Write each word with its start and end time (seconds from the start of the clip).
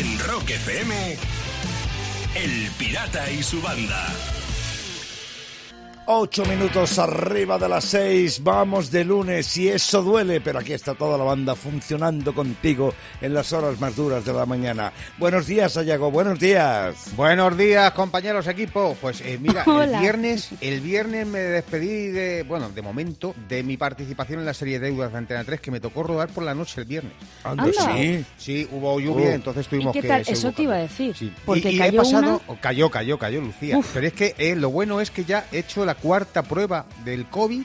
En 0.00 0.18
Rock 0.20 0.48
FM, 0.48 1.18
El 2.34 2.70
Pirata 2.78 3.30
y 3.30 3.42
su 3.42 3.60
banda. 3.60 4.39
Ocho 6.12 6.44
minutos 6.44 6.98
arriba 6.98 7.56
de 7.56 7.68
las 7.68 7.84
seis, 7.84 8.42
vamos 8.42 8.90
de 8.90 9.04
lunes 9.04 9.56
y 9.56 9.68
eso 9.68 10.02
duele, 10.02 10.40
pero 10.40 10.58
aquí 10.58 10.72
está 10.72 10.96
toda 10.96 11.16
la 11.16 11.22
banda 11.22 11.54
funcionando 11.54 12.34
contigo 12.34 12.92
en 13.20 13.32
las 13.32 13.52
horas 13.52 13.78
más 13.78 13.94
duras 13.94 14.24
de 14.24 14.32
la 14.32 14.44
mañana. 14.44 14.92
Buenos 15.18 15.46
días, 15.46 15.76
Ayago, 15.76 16.10
buenos 16.10 16.40
días. 16.40 17.12
Buenos 17.14 17.56
días, 17.56 17.92
compañeros 17.92 18.48
equipo. 18.48 18.96
Pues 19.00 19.20
eh, 19.20 19.38
mira, 19.40 19.62
el 19.84 20.00
viernes, 20.00 20.48
el 20.60 20.80
viernes 20.80 21.28
me 21.28 21.38
despedí 21.38 22.08
de, 22.08 22.42
bueno, 22.42 22.70
de 22.70 22.82
momento, 22.82 23.32
de 23.48 23.62
mi 23.62 23.76
participación 23.76 24.40
en 24.40 24.46
la 24.46 24.54
serie 24.54 24.80
Deudas 24.80 25.12
de 25.12 25.18
Antena 25.18 25.44
3 25.44 25.60
que 25.60 25.70
me 25.70 25.78
tocó 25.78 26.02
rodar 26.02 26.30
por 26.30 26.42
la 26.42 26.56
noche 26.56 26.80
el 26.80 26.88
viernes. 26.88 27.12
Anda, 27.44 27.62
Anda. 27.62 27.96
sí. 27.96 28.24
Sí, 28.36 28.68
hubo 28.72 28.98
lluvia, 28.98 29.28
Oh. 29.28 29.30
entonces 29.34 29.64
¿Y 29.66 29.70
tuvimos 29.70 29.92
qué 29.92 30.02
que 30.02 30.08
tal? 30.08 30.24
seguir 30.24 30.38
Eso 30.38 30.50
te 30.50 30.62
iba 30.64 30.74
a 30.74 30.78
decir. 30.78 31.14
Sí. 31.16 31.32
Porque 31.46 31.70
y, 31.70 31.76
y 31.78 31.82
he 31.82 31.92
pasado, 31.92 32.42
una... 32.48 32.60
cayó, 32.60 32.90
cayó, 32.90 33.16
cayó, 33.16 33.40
Lucía. 33.40 33.78
Uf. 33.78 33.92
Pero 33.94 34.08
es 34.08 34.12
que 34.12 34.34
eh, 34.38 34.56
lo 34.56 34.70
bueno 34.70 35.00
es 35.00 35.12
que 35.12 35.24
ya 35.24 35.46
he 35.52 35.60
hecho 35.60 35.86
la 35.86 35.94
cuarta 36.02 36.42
prueba 36.42 36.86
del 37.04 37.26
COVID, 37.26 37.64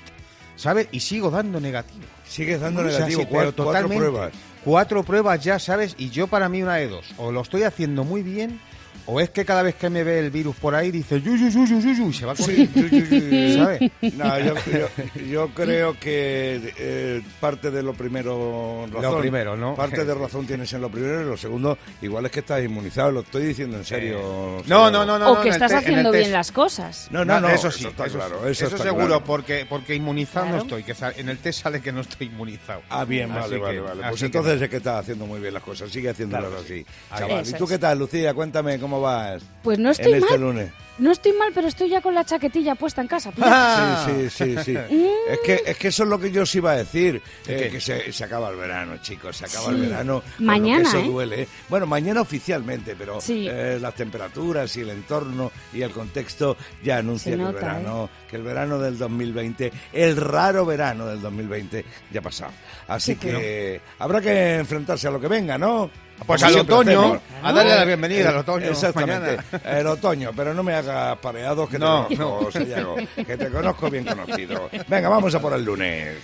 ¿sabes? 0.55 0.87
Y 0.91 0.99
sigo 0.99 1.31
dando 1.31 1.59
negativo. 1.59 2.05
Sigues 2.27 2.61
dando 2.61 2.81
O 2.81 2.83
sea, 2.89 2.93
negativo, 2.93 3.21
sí, 3.21 3.27
pero 3.29 3.43
cuatro 3.43 3.65
totalmente. 3.65 3.97
pruebas. 3.97 4.33
Cuatro 4.63 5.03
pruebas 5.03 5.43
ya, 5.43 5.59
¿sabes? 5.59 5.95
Y 5.97 6.09
yo 6.09 6.27
para 6.27 6.49
mí 6.49 6.63
una 6.63 6.75
de 6.75 6.87
dos. 6.87 7.05
O 7.17 7.31
lo 7.31 7.41
estoy 7.41 7.63
haciendo 7.63 8.03
muy 8.03 8.23
bien, 8.23 8.59
o 9.07 9.19
es 9.19 9.29
que 9.29 9.45
cada 9.45 9.61
vez 9.63 9.75
que 9.75 9.89
me 9.89 10.03
ve 10.03 10.19
el 10.19 10.31
virus 10.31 10.55
por 10.55 10.73
ahí 10.75 10.91
dice 10.91 11.21
yu, 11.21 11.35
yu, 11.35 11.49
yu, 11.49 11.65
yu, 11.65 11.79
yu, 11.79 11.93
yu", 11.93 12.09
y 12.09 12.13
se 12.13 12.25
va 12.25 12.35
Sí, 12.35 12.41
corriendo. 12.67 12.89
sí, 12.89 13.05
sí, 13.05 13.21
sí. 13.21 13.53
¿Sabes? 13.55 13.91
No, 14.15 14.39
yo, 14.39 14.53
yo- 14.71 15.23
yo 15.29 15.47
creo 15.49 15.99
que 15.99 16.73
eh, 16.77 17.21
parte 17.39 17.71
de 17.71 17.83
lo 17.83 17.93
primero 17.93 18.87
razón. 18.91 19.01
Lo 19.13 19.19
primero, 19.19 19.55
¿no? 19.57 19.75
Parte 19.75 20.05
de 20.05 20.13
razón 20.15 20.45
tienes 20.47 20.71
en 20.73 20.81
lo 20.81 20.89
primero 20.89 21.21
y 21.21 21.25
lo 21.25 21.37
segundo, 21.37 21.77
igual 22.01 22.25
es 22.25 22.31
que 22.31 22.39
estás 22.39 22.63
inmunizado, 22.63 23.11
lo 23.11 23.19
estoy 23.21 23.45
diciendo 23.47 23.77
en 23.77 23.85
serio. 23.85 24.63
No, 24.67 24.89
señor. 24.89 24.91
no, 24.91 25.05
no, 25.05 25.19
no. 25.19 25.31
o 25.31 25.35
no, 25.35 25.41
que 25.41 25.49
estás 25.49 25.71
haciendo 25.71 26.11
bien 26.11 26.31
las 26.31 26.51
cosas. 26.51 27.07
No, 27.11 27.23
no, 27.25 27.39
no, 27.39 27.49
eso 27.49 27.69
sí, 27.71 27.85
está 27.85 28.05
eso, 28.05 28.17
claro. 28.17 28.39
sí. 28.45 28.51
Eso, 28.51 28.65
está 28.67 28.77
seguro, 28.83 29.07
claro. 29.07 29.23
porque, 29.23 29.65
porque 29.69 29.95
inmunizado 29.95 30.45
Claro. 30.47 30.57
no 30.57 30.63
estoy, 30.63 30.83
que 30.83 30.95
en 31.21 31.29
el 31.29 31.37
test 31.39 31.61
sale 31.63 31.81
que 31.81 31.91
no 31.91 32.01
estoy 32.01 32.27
inmunizado. 32.27 32.81
Ah, 32.89 33.05
bien, 33.05 33.31
Así 33.31 33.39
vale, 33.41 33.55
que- 33.55 33.61
vale, 33.61 33.79
vale. 33.81 34.01
Pues 34.09 34.19
que 34.19 34.25
entonces 34.27 34.57
no. 34.59 34.63
es 34.63 34.69
que 34.69 34.77
estás 34.77 34.99
haciendo 35.01 35.25
muy 35.25 35.39
bien 35.39 35.53
las 35.53 35.63
cosas. 35.63 35.89
Sigue 35.91 36.09
haciéndolas 36.09 36.49
Claro 36.49 36.63
así. 36.63 36.85
Ahí. 37.11 37.19
Chaval, 37.19 37.47
¿y 37.47 37.53
tú 37.53 37.67
qué 37.67 37.77
tal, 37.79 37.99
Lucía? 37.99 38.33
Cuéntame 38.33 38.79
cómo 38.79 38.94
vas 39.01 39.43
Pues 39.63 39.79
no 39.79 39.89
en 39.89 39.91
estoy 39.91 40.13
este 40.13 40.29
mal. 40.31 40.41
lunes. 40.41 40.71
No 40.97 41.11
estoy 41.11 41.33
mal, 41.33 41.51
pero 41.53 41.67
estoy 41.67 41.89
ya 41.89 41.99
con 41.99 42.15
la 42.15 42.23
chaquetilla 42.23 42.73
puesta 42.75 43.01
en 43.01 43.07
casa. 43.09 43.29
Ah. 43.41 44.07
Sí, 44.07 44.29
sí, 44.29 44.55
sí, 44.55 44.63
sí. 44.63 44.71
Mm. 44.95 45.05
es, 45.33 45.39
que, 45.43 45.61
es 45.65 45.77
que 45.77 45.87
eso 45.89 46.03
es 46.03 46.09
lo 46.09 46.17
que 46.17 46.31
yo 46.31 46.43
os 46.43 46.55
iba 46.55 46.71
a 46.71 46.77
decir. 46.77 47.21
eh, 47.47 47.67
que 47.69 47.81
se, 47.81 48.13
se 48.13 48.23
acaba 48.23 48.49
el 48.49 48.55
verano, 48.55 48.95
chicos. 49.01 49.35
Se 49.35 49.43
acaba 49.43 49.65
Sí. 49.67 49.75
el 49.75 49.81
verano. 49.81 50.23
Mañana, 50.39 50.87
eso 50.87 50.99
¿eh? 50.99 51.03
duele. 51.05 51.41
¿eh? 51.41 51.47
Bueno, 51.67 51.85
mañana 51.85 52.21
oficialmente, 52.21 52.95
pero 52.97 53.19
Sí. 53.19 53.45
eh, 53.49 53.77
las 53.81 53.93
temperaturas 53.93 54.73
y 54.77 54.81
el 54.81 54.91
entorno 54.91 55.51
y 55.73 55.81
el 55.81 55.91
contexto 55.91 56.55
ya 56.81 56.99
anuncia 56.99 57.33
Se 57.33 57.37
que, 57.39 57.43
el 57.43 57.49
¿eh? 57.49 57.53
verano, 57.53 58.09
que 58.29 58.35
el 58.37 58.43
verano 58.43 58.79
del 58.79 58.97
2020, 58.97 59.73
el 59.91 60.15
raro 60.15 60.65
verano 60.65 61.07
del 61.07 61.19
2020, 61.21 61.83
ya 62.09 62.21
ha 62.21 62.23
pasado. 62.23 62.53
Así 62.87 63.15
Sí, 63.15 63.19
que 63.19 63.81
habrá 63.99 64.21
que 64.21 64.55
enfrentarse 64.59 65.09
a 65.09 65.11
lo 65.11 65.19
que 65.19 65.27
venga, 65.27 65.57
¿no? 65.57 65.89
Pues 66.25 66.41
Como 66.41 66.53
al 66.55 66.59
otoño, 66.61 66.99
hacemos. 67.01 67.21
a 67.43 67.51
darle 67.53 67.75
la 67.75 67.85
bienvenida 67.85 68.29
al 68.29 68.37
otoño. 68.37 68.67
Exactamente, 68.67 69.37
mañana. 69.51 69.79
el 69.79 69.87
otoño, 69.87 70.31
pero 70.35 70.53
no 70.53 70.63
me 70.63 70.73
hagas 70.73 71.17
pareados 71.19 71.69
que 71.69 71.77
No, 71.77 72.05
te 72.07 72.15
conozco, 72.17 72.51
Sayago, 72.51 72.95
que 73.15 73.37
te 73.37 73.49
conozco 73.49 73.89
bien 73.89 74.05
conocido. 74.05 74.69
Venga, 74.87 75.09
vamos 75.09 75.35
a 75.35 75.39
por 75.39 75.53
el 75.53 75.63
lunes. 75.63 76.15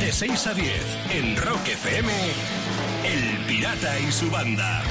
De 0.00 0.12
6 0.12 0.46
a 0.46 0.54
10, 0.54 0.72
en 1.14 1.36
Rock 1.36 1.66
FM, 1.68 2.12
El 3.04 3.44
Pirata 3.46 3.98
y 4.00 4.12
su 4.12 4.30
banda. 4.30 4.82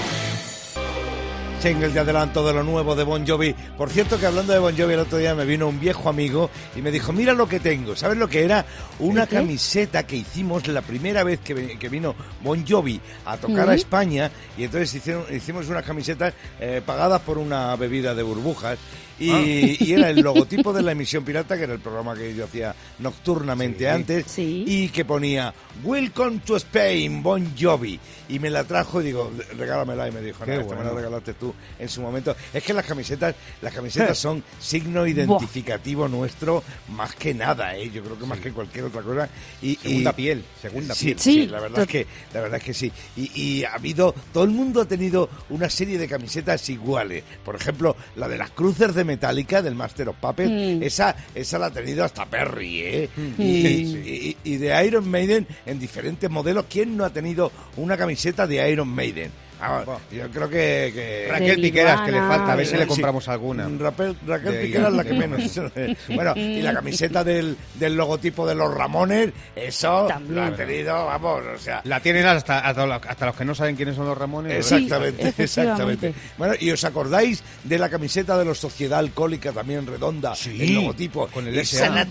Single 1.60 1.90
de 1.90 2.00
adelanto 2.00 2.46
de 2.46 2.54
lo 2.54 2.62
nuevo 2.64 2.96
de 2.96 3.04
Bon 3.04 3.26
Jovi. 3.28 3.54
Por 3.78 3.90
cierto 3.90 4.20
que 4.20 4.28
hablando 4.28 4.54
de 4.54 4.60
Bon 4.60 4.78
Jovi 4.78 4.94
el 4.94 5.00
otro 5.00 5.18
día 5.18 5.34
me 5.34 5.44
vino 5.44 5.68
un 5.68 5.80
viejo 5.80 6.08
amigo 6.08 6.52
y 6.76 6.82
me 6.84 6.92
dijo, 6.92 7.12
mira 7.12 7.34
lo 7.34 7.48
que 7.50 7.60
tengo. 7.60 7.96
¿Sabes 7.96 8.18
lo 8.18 8.28
que 8.28 8.44
era? 8.44 8.64
Una 9.00 9.26
camiseta 9.28 10.06
que 10.06 10.18
hicimos 10.18 10.68
la 10.68 10.82
primera 10.84 11.24
vez 11.24 11.40
que, 11.40 11.54
vi- 11.56 11.78
que 11.78 11.90
vino 11.90 12.14
Bon 12.44 12.64
Jovi 12.66 13.02
a 13.26 13.38
tocar 13.38 13.70
a. 13.70 13.74
España 13.76 14.30
y 14.58 14.66
entonces 14.66 14.94
hicieron, 14.94 15.26
hicimos 15.36 15.68
unas 15.68 15.84
camisetas 15.84 16.34
eh, 16.60 16.82
pagadas 16.86 17.22
por 17.22 17.38
una 17.40 17.76
bebida 17.76 18.14
de 18.14 18.22
burbujas. 18.24 18.78
Y, 19.20 19.84
y 19.84 19.94
era 19.94 20.10
el 20.10 20.22
logotipo 20.22 20.72
de 20.74 20.82
la 20.84 20.92
emisión 20.92 21.24
pirata, 21.24 21.58
que 21.58 21.64
era 21.64 21.74
el 21.74 21.80
programa 21.80 22.16
que 22.16 22.36
yo 22.36 22.46
hacía 22.46 22.76
nocturnamente 23.00 23.80
Sí. 23.80 23.86
antes, 23.86 24.26
Sí. 24.28 24.64
y 24.68 24.90
que 24.90 25.06
ponía 25.06 25.54
Welcome 25.84 26.40
to 26.46 26.58
Spain, 26.58 27.24
Bon 27.24 27.54
Jovi. 27.60 28.00
Y 28.30 28.40
me 28.40 28.50
la 28.50 28.64
trajo 28.66 29.02
y 29.02 29.06
digo, 29.06 29.32
regálamela. 29.58 30.08
Y 30.08 30.12
me 30.12 30.22
dijo, 30.22 30.46
no, 30.46 30.52
esta 30.54 30.64
me 30.66 30.76
la 30.76 30.84
bueno. 30.84 30.96
regalaste 30.98 31.34
tú 31.34 31.54
en 31.80 31.88
su 31.90 32.02
momento. 32.02 32.36
Es 32.54 32.62
que 32.64 32.74
las 32.74 32.86
camisetas, 32.86 33.34
las 33.62 33.74
camisetas 33.74 34.18
son 34.20 34.44
signo 34.60 35.08
identificativo 35.08 36.08
nuestro 36.08 36.64
más 36.90 37.16
que 37.16 37.34
nada, 37.34 37.76
¿eh? 37.78 37.90
Yo 37.90 38.04
creo 38.04 38.20
que 38.20 38.26
más 38.26 38.40
que 38.40 38.52
cualquier 38.52 38.86
otra 38.86 39.02
cosa. 39.02 39.30
Y, 39.62 39.76
Segunda 39.78 40.12
y- 40.12 40.14
piel, 40.14 40.44
segunda 40.62 40.94
piel. 40.94 41.20
sí, 41.20 41.48
la 41.48 41.60
verdad 41.62 41.82
es 41.84 41.88
que 41.88 42.08
la 42.34 42.42
verdad 42.42 42.58
es 42.60 42.64
que 42.64 42.74
sí. 42.74 42.92
Y, 43.16 43.42
y 43.42 43.64
ha 43.64 43.74
habido 43.74 44.14
todo 44.34 44.44
el 44.44 44.50
mundo 44.52 44.82
ha 44.82 44.86
tenido 44.86 45.30
una 45.50 45.70
serie 45.70 45.98
de 45.98 46.08
camisetas 46.08 46.70
iguales. 46.70 47.24
Por 47.46 47.56
ejemplo, 47.56 47.96
la 48.18 48.28
de 48.28 48.38
las 48.38 48.52
cruces 48.52 48.94
de 48.94 49.04
Metallica 49.08 49.62
del 49.64 49.74
Master 49.74 50.10
of 50.10 50.18
Puppets, 50.18 50.52
Mm. 50.52 50.84
esa 50.84 51.16
esa 51.34 51.58
la 51.58 51.66
ha 51.68 51.72
tenido 51.72 52.04
hasta 52.04 52.26
Perry, 52.26 52.82
¿eh? 52.82 53.10
Mm. 53.16 53.42
Y- 53.42 54.38
y 54.44 54.58
de 54.58 54.86
Iron 54.86 55.10
Maiden 55.10 55.48
en 55.66 55.80
diferentes 55.80 56.30
modelos. 56.30 56.66
¿Quién 56.70 56.96
no 56.96 57.04
ha 57.06 57.10
tenido 57.10 57.52
una 57.78 57.98
camiseta 57.98 58.46
de 58.46 58.70
Iron 58.72 58.90
Maiden? 58.90 59.32
Ah, 59.60 59.84
yo 60.12 60.30
creo 60.30 60.48
que, 60.50 60.92
que- 60.94 61.28
Raquel 61.32 61.62
Piqueras, 61.62 62.02
que 62.02 62.12
le 62.12 62.20
falta, 62.20 62.54
a 62.54 62.56
ver 62.56 62.66
si 62.68 62.76
le 62.76 62.84
Sí. 62.84 62.88
compramos 62.90 63.28
alguna. 63.28 63.68
Raquel, 63.80 64.16
Raquel 64.26 64.52
De- 64.54 64.62
Piquera 64.66 64.88
es 64.90 64.94
la 64.94 65.04
que 65.04 65.14
menos. 65.14 65.42
bueno, 66.16 66.34
y 66.36 66.62
la 66.62 66.74
camiseta 66.74 67.24
del, 67.24 67.58
del 67.76 67.96
logotipo 67.96 68.46
de 68.48 68.56
los 68.56 68.74
Ramones, 68.74 69.32
eso 69.56 70.06
También. 70.08 70.36
lo 70.36 70.44
ha 70.44 70.56
tenido, 70.56 70.94
vamos, 71.06 71.42
o 71.56 71.58
sea. 71.58 71.82
La 71.86 72.00
tienen 72.00 72.26
hasta, 72.26 72.60
hasta, 72.60 72.86
los- 72.86 73.36
que 73.36 73.46
no 73.46 73.56
saben 73.56 73.76
quiénes 73.76 73.96
son 73.96 74.06
los 74.06 74.18
Ramones. 74.18 74.54
Exactamente, 74.58 75.32
Sí, 75.36 75.44
exactamente. 75.44 76.14
Bueno, 76.38 76.54
¿y 76.60 76.72
os 76.72 76.84
acordáis 76.84 77.44
de 77.64 77.80
la 77.80 77.90
camiseta 77.90 78.38
de 78.38 78.46
los 78.46 78.60
Sociedad 78.60 79.00
Alcohólica 79.00 79.52
también 79.52 79.86
redonda? 79.88 80.36
Sí, 80.36 80.56
el 80.62 80.76
logotipo. 80.76 81.28
con 81.28 81.48
el 81.48 81.58
SA. 81.66 82.06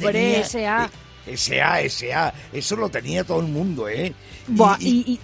SA. 0.44 0.90
eh, 1.26 1.36
SA, 1.36 1.80
SA. 1.88 2.34
Eso 2.52 2.76
lo 2.76 2.88
tenía 2.88 3.24
todo 3.24 3.40
el 3.40 3.46
mundo, 3.46 3.88
¿eh? 3.88 4.12
Buah, 4.48 4.76
y- 4.80 4.88
y, 4.88 5.12
y- 5.12 5.20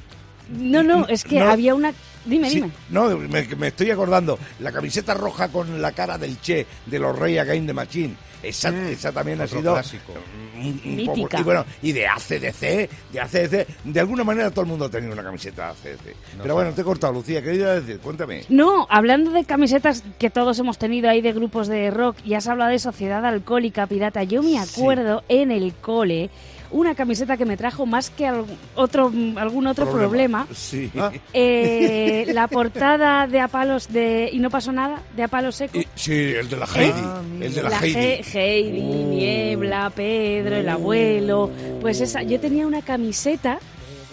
No, 0.58 0.82
no, 0.82 1.06
es 1.08 1.24
que 1.24 1.38
No. 1.38 1.48
había 1.50 1.74
una... 1.74 1.92
Dime, 2.24 2.48
Sí, 2.48 2.56
dime. 2.56 2.70
no, 2.90 3.16
me, 3.18 3.42
me 3.56 3.68
estoy 3.68 3.90
acordando. 3.90 4.38
La 4.60 4.70
camiseta 4.72 5.14
roja 5.14 5.48
con 5.48 5.80
la 5.82 5.92
cara 5.92 6.18
del 6.18 6.40
Che 6.40 6.66
de 6.86 6.98
los 6.98 7.18
Rey 7.18 7.38
Again 7.38 7.66
de 7.66 7.72
Machine. 7.72 8.14
Esa, 8.42 8.72
Mm, 8.72 8.86
esa 8.88 9.12
también 9.12 9.40
ha 9.40 9.46
sido 9.46 9.72
clásico. 9.74 10.14
un- 10.56 10.80
un 10.84 10.96
Mítica. 10.96 11.12
poco- 11.28 11.38
y 11.38 11.42
bueno, 11.44 11.64
y 11.80 11.92
de 11.92 12.08
ACDC, 12.08 12.88
de 13.12 13.20
ACDC, 13.20 13.66
de 13.84 14.00
alguna 14.00 14.24
manera 14.24 14.50
todo 14.50 14.62
el 14.62 14.66
mundo 14.66 14.86
ha 14.86 14.88
tenido 14.90 15.12
una 15.12 15.22
camiseta 15.22 15.66
de 15.66 15.70
ACDC. 15.92 16.16
Pero 16.42 16.54
bueno, 16.54 16.72
te 16.72 16.80
he 16.80 16.84
cortado, 16.84 17.12
Lucía, 17.12 17.40
¿qué 17.40 17.54
ibas 17.54 17.86
decir? 17.86 18.00
Cuéntame. 18.00 18.44
No, 18.48 18.86
hablando 18.90 19.30
de 19.30 19.44
camisetas 19.44 20.02
que 20.18 20.28
todos 20.28 20.58
hemos 20.58 20.76
tenido 20.76 21.08
ahí 21.08 21.20
de 21.20 21.32
grupos 21.32 21.68
de 21.68 21.90
rock 21.92 22.16
y 22.24 22.34
has 22.34 22.48
hablado 22.48 22.72
de 22.72 22.80
Sociedad 22.80 23.24
Alcohólica 23.24 23.86
Pirata, 23.86 24.24
yo 24.24 24.42
me 24.42 24.58
acuerdo 24.58 25.22
en 25.28 25.52
el 25.52 25.72
cole 25.74 26.28
una 26.72 26.94
camiseta 26.94 27.36
que 27.36 27.44
me 27.44 27.56
trajo 27.56 27.86
más 27.86 28.10
que 28.10 28.26
al- 28.26 28.44
otro, 28.74 29.12
algún 29.36 29.66
otro 29.66 29.90
problema. 29.90 30.46
Sí. 30.54 30.90
Ah. 30.98 31.12
Eh, 31.32 32.24
la 32.32 32.48
portada 32.48 33.26
de 33.26 33.40
Apalos 33.40 33.88
de 33.92 34.30
Y 34.32 34.38
no 34.38 34.50
pasó 34.50 34.72
nada, 34.72 35.02
de 35.16 35.22
Apalo 35.22 35.52
Seco. 35.52 35.78
Y- 35.78 35.86
sí, 35.94 36.12
el 36.12 36.48
de 36.48 36.56
la 36.56 36.66
Heidi. 36.66 36.92
Ah, 36.96 37.22
el 37.40 37.54
de 37.54 37.62
la, 37.62 37.68
la 37.70 37.78
Heidi. 37.78 37.98
He- 37.98 38.22
Heidi, 38.32 38.80
Uh. 38.80 39.10
Niebla, 39.14 39.90
Pedro, 39.94 40.56
el 40.56 40.68
abuelo. 40.68 41.50
Pues 41.80 42.00
esa, 42.00 42.22
yo 42.22 42.40
tenía 42.40 42.66
una 42.66 42.82
camiseta 42.82 43.58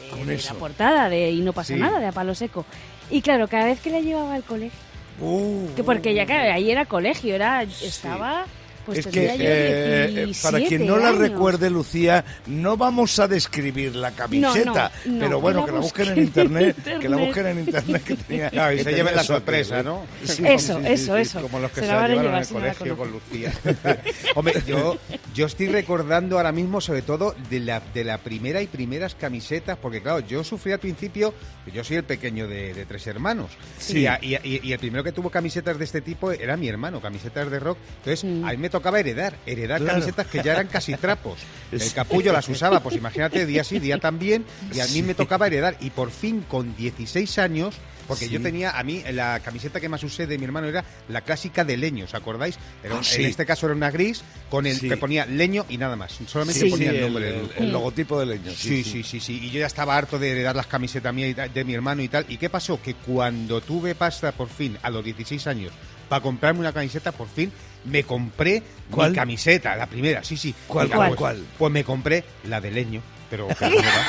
de, 0.04 0.10
Con 0.10 0.28
de 0.28 0.36
eso. 0.36 0.54
la 0.54 0.60
portada 0.60 1.10
de 1.10 1.32
Y 1.32 1.42
no 1.42 1.54
pasa 1.54 1.74
Sí. 1.74 1.80
nada, 1.80 2.00
de 2.00 2.08
Apalo 2.08 2.36
Seco. 2.36 2.66
Y 3.10 3.22
claro, 3.22 3.48
cada 3.48 3.66
vez 3.66 3.80
que 3.80 3.90
la 3.90 4.00
llevaba 4.02 4.36
al 4.36 4.44
colegio, 4.44 4.78
Uh. 5.22 5.68
que 5.76 5.84
porque 5.84 6.14
ya 6.14 6.26
claro, 6.26 6.54
ahí 6.54 6.70
era 6.72 6.86
colegio, 6.86 7.36
era 7.36 7.64
estaba 7.64 8.46
pues 8.94 9.06
es 9.06 9.08
que, 9.08 9.36
eh, 9.40 10.12
17 10.26 10.42
para 10.42 10.68
quien 10.68 10.86
no 10.88 10.98
la 10.98 11.08
años. 11.10 11.20
recuerde, 11.20 11.70
Lucía, 11.70 12.24
no 12.48 12.78
vamos 12.78 13.18
a 13.20 13.28
describir 13.28 13.96
la 13.96 14.12
camiseta, 14.12 14.92
No, 15.06 15.12
no, 15.12 15.14
no, 15.14 15.20
pero 15.20 15.42
bueno, 15.42 15.60
que 15.62 15.66
que 15.68 15.72
la 15.74 15.80
busquen 15.82 16.08
en 16.08 16.14
en 16.18 16.24
internet, 16.24 16.76
que 16.84 16.90
la 16.90 16.96
internet. 16.96 17.26
busquen 17.26 17.48
en 17.48 17.60
internet 17.60 18.04
que 18.04 18.16
tenía, 18.16 18.50
Claro, 18.52 18.74
y 18.74 18.78
que 18.78 18.84
se 18.84 18.92
lleven 18.94 19.16
la 19.16 19.24
sorpresa, 19.24 19.80
¿eh? 19.80 19.84
¿no? 19.84 20.06
Sí, 20.24 20.44
Eso, 20.46 20.80
sí, 20.80 20.86
eso, 20.88 21.16
sí. 21.16 21.22
eso. 21.22 21.42
Como 21.42 21.60
los 21.60 21.72
que 21.72 21.82
Se 21.82 21.88
se, 21.88 21.92
la 21.94 22.02
la 22.02 22.08
llevaron 22.08 22.24
llevar 22.24 22.40
al 22.40 22.46
si 22.46 22.54
no 22.54 22.60
la 22.60 22.74
colegio 22.74 22.98
con. 22.98 23.12
Lucía. 23.12 23.54
Hombre, 24.36 24.54
yo, 24.68 24.98
yo 25.34 25.46
estoy 25.46 25.68
recordando 25.68 26.38
ahora 26.38 26.52
mismo, 26.52 26.82
sobre 26.82 27.02
todo, 27.02 27.36
de 27.50 27.60
la, 27.60 27.82
de 27.94 28.04
la 28.04 28.18
primera 28.20 28.62
y 28.62 28.68
primeras 28.68 29.16
camisetas, 29.16 29.78
porque 29.78 30.02
claro, 30.02 30.20
yo 30.20 30.44
sufrí 30.44 30.72
al 30.72 30.80
principio, 30.80 31.34
yo 31.74 31.84
soy 31.84 31.98
el 31.98 32.04
pequeño 32.04 32.48
de, 32.48 32.74
de 32.74 32.86
tres 32.86 33.06
hermanos, 33.08 33.52
Sí. 33.78 34.00
y, 34.00 34.06
a- 34.08 34.20
y- 34.22 34.38
y- 34.44 34.72
el 34.74 34.80
primero 34.80 35.04
que 35.04 35.12
tuvo 35.12 35.30
camisetas 35.30 35.78
de 35.78 35.86
este 35.86 36.02
tipo 36.02 36.32
era 36.32 36.56
mi 36.58 36.68
hermano, 36.68 37.02
camisetas 37.02 37.50
de 37.50 37.60
rock. 37.60 37.78
Entonces, 37.98 38.24
Mm. 38.30 38.46
a 38.46 38.52
mí 38.52 38.58
me 38.58 38.70
tocaba 38.80 39.00
heredar, 39.00 39.36
heredar 39.46 39.80
Claro. 39.80 40.00
camisetas 40.00 40.28
que 40.28 40.42
ya 40.44 40.54
eran 40.54 40.68
casi 40.68 40.94
trapos. 40.96 41.40
El 41.72 41.94
capullo 41.94 42.34
las 42.34 42.48
usaba, 42.50 42.82
pues 42.82 42.96
imagínate, 42.96 43.46
día 43.46 43.64
sí, 43.64 43.80
día 43.80 43.98
también, 44.00 44.46
y 44.74 44.80
a 44.80 44.88
mí 44.88 45.02
me 45.04 45.14
tocaba 45.14 45.48
heredar. 45.48 45.78
Y 45.82 45.90
por 45.92 46.10
fin, 46.12 46.44
con 46.48 46.76
16 46.76 47.38
años, 47.38 47.76
porque 48.08 48.26
Sí. 48.26 48.32
yo 48.32 48.42
tenía, 48.42 48.72
a 48.72 48.84
mí, 48.84 49.04
la 49.12 49.40
camiseta 49.42 49.80
que 49.80 49.88
más 49.88 50.04
usé 50.04 50.26
de 50.26 50.40
mi 50.40 50.46
hermano 50.46 50.68
era 50.68 50.84
la 51.10 51.22
clásica 51.22 51.64
de 51.64 51.78
leño, 51.78 52.06
¿os 52.06 52.16
acordáis? 52.16 52.58
Era 52.84 52.98
Ah, 52.98 53.04
sí. 53.04 53.22
En 53.24 53.30
este 53.30 53.46
caso 53.46 53.68
era 53.68 53.76
una 53.76 53.92
gris, 53.92 54.24
con 54.50 54.66
el 54.66 54.78
Sí. 54.80 54.90
que 54.90 54.98
ponía 54.98 55.28
leño 55.28 55.66
y 55.70 55.78
nada 55.78 55.96
más. 55.96 56.18
Solamente 56.26 56.66
ponía 56.72 56.90
el 56.90 57.02
nombre 57.02 57.30
el- 57.30 57.52
el 57.66 57.72
logotipo 57.72 58.20
de 58.20 58.26
leño. 58.26 58.52
Sí, 58.52 58.84
sí, 58.84 59.04
sí, 59.04 59.20
sí. 59.20 59.40
Y 59.44 59.52
yo 59.52 59.60
ya 59.60 59.68
estaba 59.68 59.96
harto 59.96 60.18
de 60.18 60.32
heredar 60.32 60.56
las 60.56 60.66
camisetas 60.66 61.14
mías 61.14 61.36
de 61.54 61.64
mi 61.64 61.76
hermano 61.76 62.02
y 62.02 62.08
tal. 62.08 62.26
¿Y 62.30 62.38
qué 62.38 62.50
pasó? 62.50 62.82
Que 62.82 62.96
cuando 62.96 63.62
tuve 63.62 63.94
pasta 63.94 64.32
por 64.32 64.50
fin, 64.50 64.76
a 64.82 64.90
los 64.90 65.04
16 65.06 65.46
años, 65.46 65.72
para 66.10 66.24
comprarme 66.24 66.62
una 66.62 66.74
camiseta, 66.74 67.12
por 67.12 67.28
fin 67.28 67.52
me 67.86 68.04
compré 68.04 68.64
¿Cuál? 68.90 69.12
mi 69.12 69.16
camiseta, 69.16 69.76
la 69.76 69.88
primera, 69.88 70.24
sí, 70.24 70.38
sí. 70.38 70.54
¿Cuál, 70.68 70.90
cuál, 70.90 71.10
pues, 71.10 71.18
cuál? 71.18 71.46
Pues 71.58 71.72
me 71.72 71.84
compré 71.84 72.24
la 72.46 72.60
de 72.62 72.72
leño, 72.72 73.02
pero, 73.30 73.48
pero 73.60 73.76
nueva. 73.76 74.06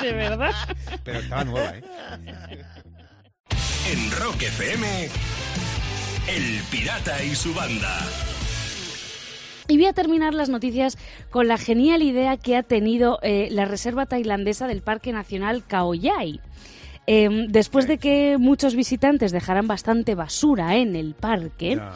¿De 0.02 0.12
verdad? 0.12 0.54
pero 1.04 1.18
estaba 1.20 1.44
nueva, 1.44 1.76
¿eh? 1.76 1.82
En 3.92 4.10
Rock 4.12 4.42
FM, 4.42 5.08
El 6.28 6.62
Pirata 6.70 7.22
y 7.24 7.34
su 7.34 7.52
banda. 7.54 7.98
Y 9.70 9.76
voy 9.76 9.86
a 9.86 9.92
terminar 9.92 10.34
las 10.34 10.48
noticias 10.48 10.98
con 11.30 11.46
la 11.46 11.56
genial 11.56 12.02
idea 12.02 12.36
que 12.36 12.56
ha 12.56 12.64
tenido 12.64 13.20
eh, 13.22 13.48
la 13.52 13.66
Reserva 13.66 14.04
Tailandesa 14.04 14.66
del 14.66 14.82
Parque 14.82 15.12
Nacional 15.12 15.64
Khao 15.64 15.94
Yai. 15.94 16.40
Eh, 17.06 17.46
después 17.48 17.88
de 17.88 17.98
que 17.98 18.36
muchos 18.38 18.74
visitantes 18.76 19.32
dejaran 19.32 19.66
bastante 19.66 20.14
basura 20.14 20.76
en 20.76 20.94
el 20.94 21.14
parque, 21.14 21.76
Ya. 21.76 21.92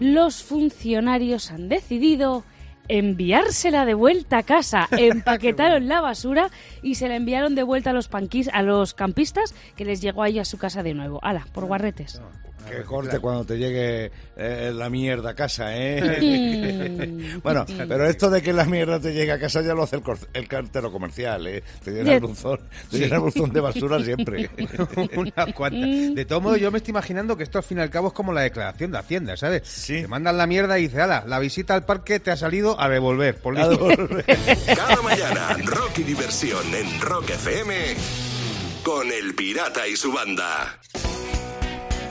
los 0.00 0.42
funcionarios 0.42 1.50
han 1.52 1.68
decidido 1.68 2.42
enviársela 2.88 3.84
de 3.84 3.94
vuelta 3.94 4.38
a 4.38 4.42
casa. 4.42 4.88
Empaquetaron 4.98 5.88
la 5.88 6.00
basura 6.00 6.50
y 6.82 6.94
se 6.96 7.08
la 7.08 7.16
enviaron 7.16 7.54
de 7.54 7.62
vuelta 7.62 7.90
a 7.90 7.92
los, 7.92 8.10
panquis- 8.10 8.50
a 8.52 8.62
los 8.62 8.94
campistas 8.94 9.54
que 9.76 9.84
les 9.84 10.00
llegó 10.00 10.22
ahí 10.22 10.38
a 10.38 10.44
su 10.44 10.56
casa 10.58 10.82
de 10.82 10.94
nuevo. 10.94 11.20
¡Hala! 11.22 11.46
Por 11.52 11.66
guarretes. 11.66 12.20
Que 12.68 12.82
corte 12.82 13.18
cuando 13.20 13.44
te 13.44 13.56
llegue 13.56 14.10
eh, 14.36 14.72
la 14.74 14.90
mierda 14.90 15.30
a 15.30 15.34
casa, 15.34 15.76
¿eh? 15.76 16.18
Mm. 16.20 17.40
bueno, 17.42 17.64
pero 17.88 18.06
esto 18.06 18.28
de 18.30 18.42
que 18.42 18.52
la 18.52 18.64
mierda 18.64 19.00
te 19.00 19.12
llegue 19.12 19.32
a 19.32 19.38
casa 19.38 19.62
ya 19.62 19.74
lo 19.74 19.84
hace 19.84 19.96
el, 19.96 20.02
el 20.34 20.48
cartero 20.48 20.90
comercial, 20.90 21.46
¿eh? 21.46 21.62
Te 21.84 21.92
llena 21.92 22.14
el 22.14 22.20
buzón, 22.20 22.60
te 22.90 22.98
llena 22.98 23.16
el 23.16 23.22
buzón 23.22 23.52
de 23.52 23.60
basura 23.60 24.02
siempre. 24.02 24.50
Unas 25.16 25.54
cuantas. 25.54 26.14
De 26.14 26.24
todo 26.24 26.40
modo, 26.40 26.56
yo 26.56 26.70
me 26.70 26.78
estoy 26.78 26.90
imaginando 26.90 27.36
que 27.36 27.44
esto 27.44 27.58
al 27.58 27.64
fin 27.64 27.78
y 27.78 27.80
al 27.82 27.90
cabo 27.90 28.08
es 28.08 28.14
como 28.14 28.32
la 28.32 28.42
declaración 28.42 28.90
de 28.92 28.98
Hacienda, 28.98 29.36
¿sabes? 29.36 29.62
Sí. 29.66 30.02
Te 30.02 30.08
mandan 30.08 30.36
la 30.36 30.46
mierda 30.46 30.78
y 30.78 30.82
dice, 30.82 31.00
ala, 31.00 31.24
la 31.26 31.38
visita 31.38 31.74
al 31.74 31.84
parque 31.84 32.20
te 32.20 32.30
ha 32.30 32.36
salido 32.36 32.80
a 32.80 32.88
devolver. 32.88 33.36
Por 33.36 33.58
A 33.58 33.68
listo. 33.68 33.86
devolver. 33.88 34.24
Cada 34.66 35.02
mañana, 35.02 35.56
rock 35.64 35.98
y 35.98 36.02
diversión 36.02 36.74
en 36.74 37.00
Rock 37.00 37.30
FM 37.30 37.74
con 38.82 39.10
El 39.10 39.34
Pirata 39.34 39.86
y 39.88 39.96
su 39.96 40.12
banda. 40.12 40.78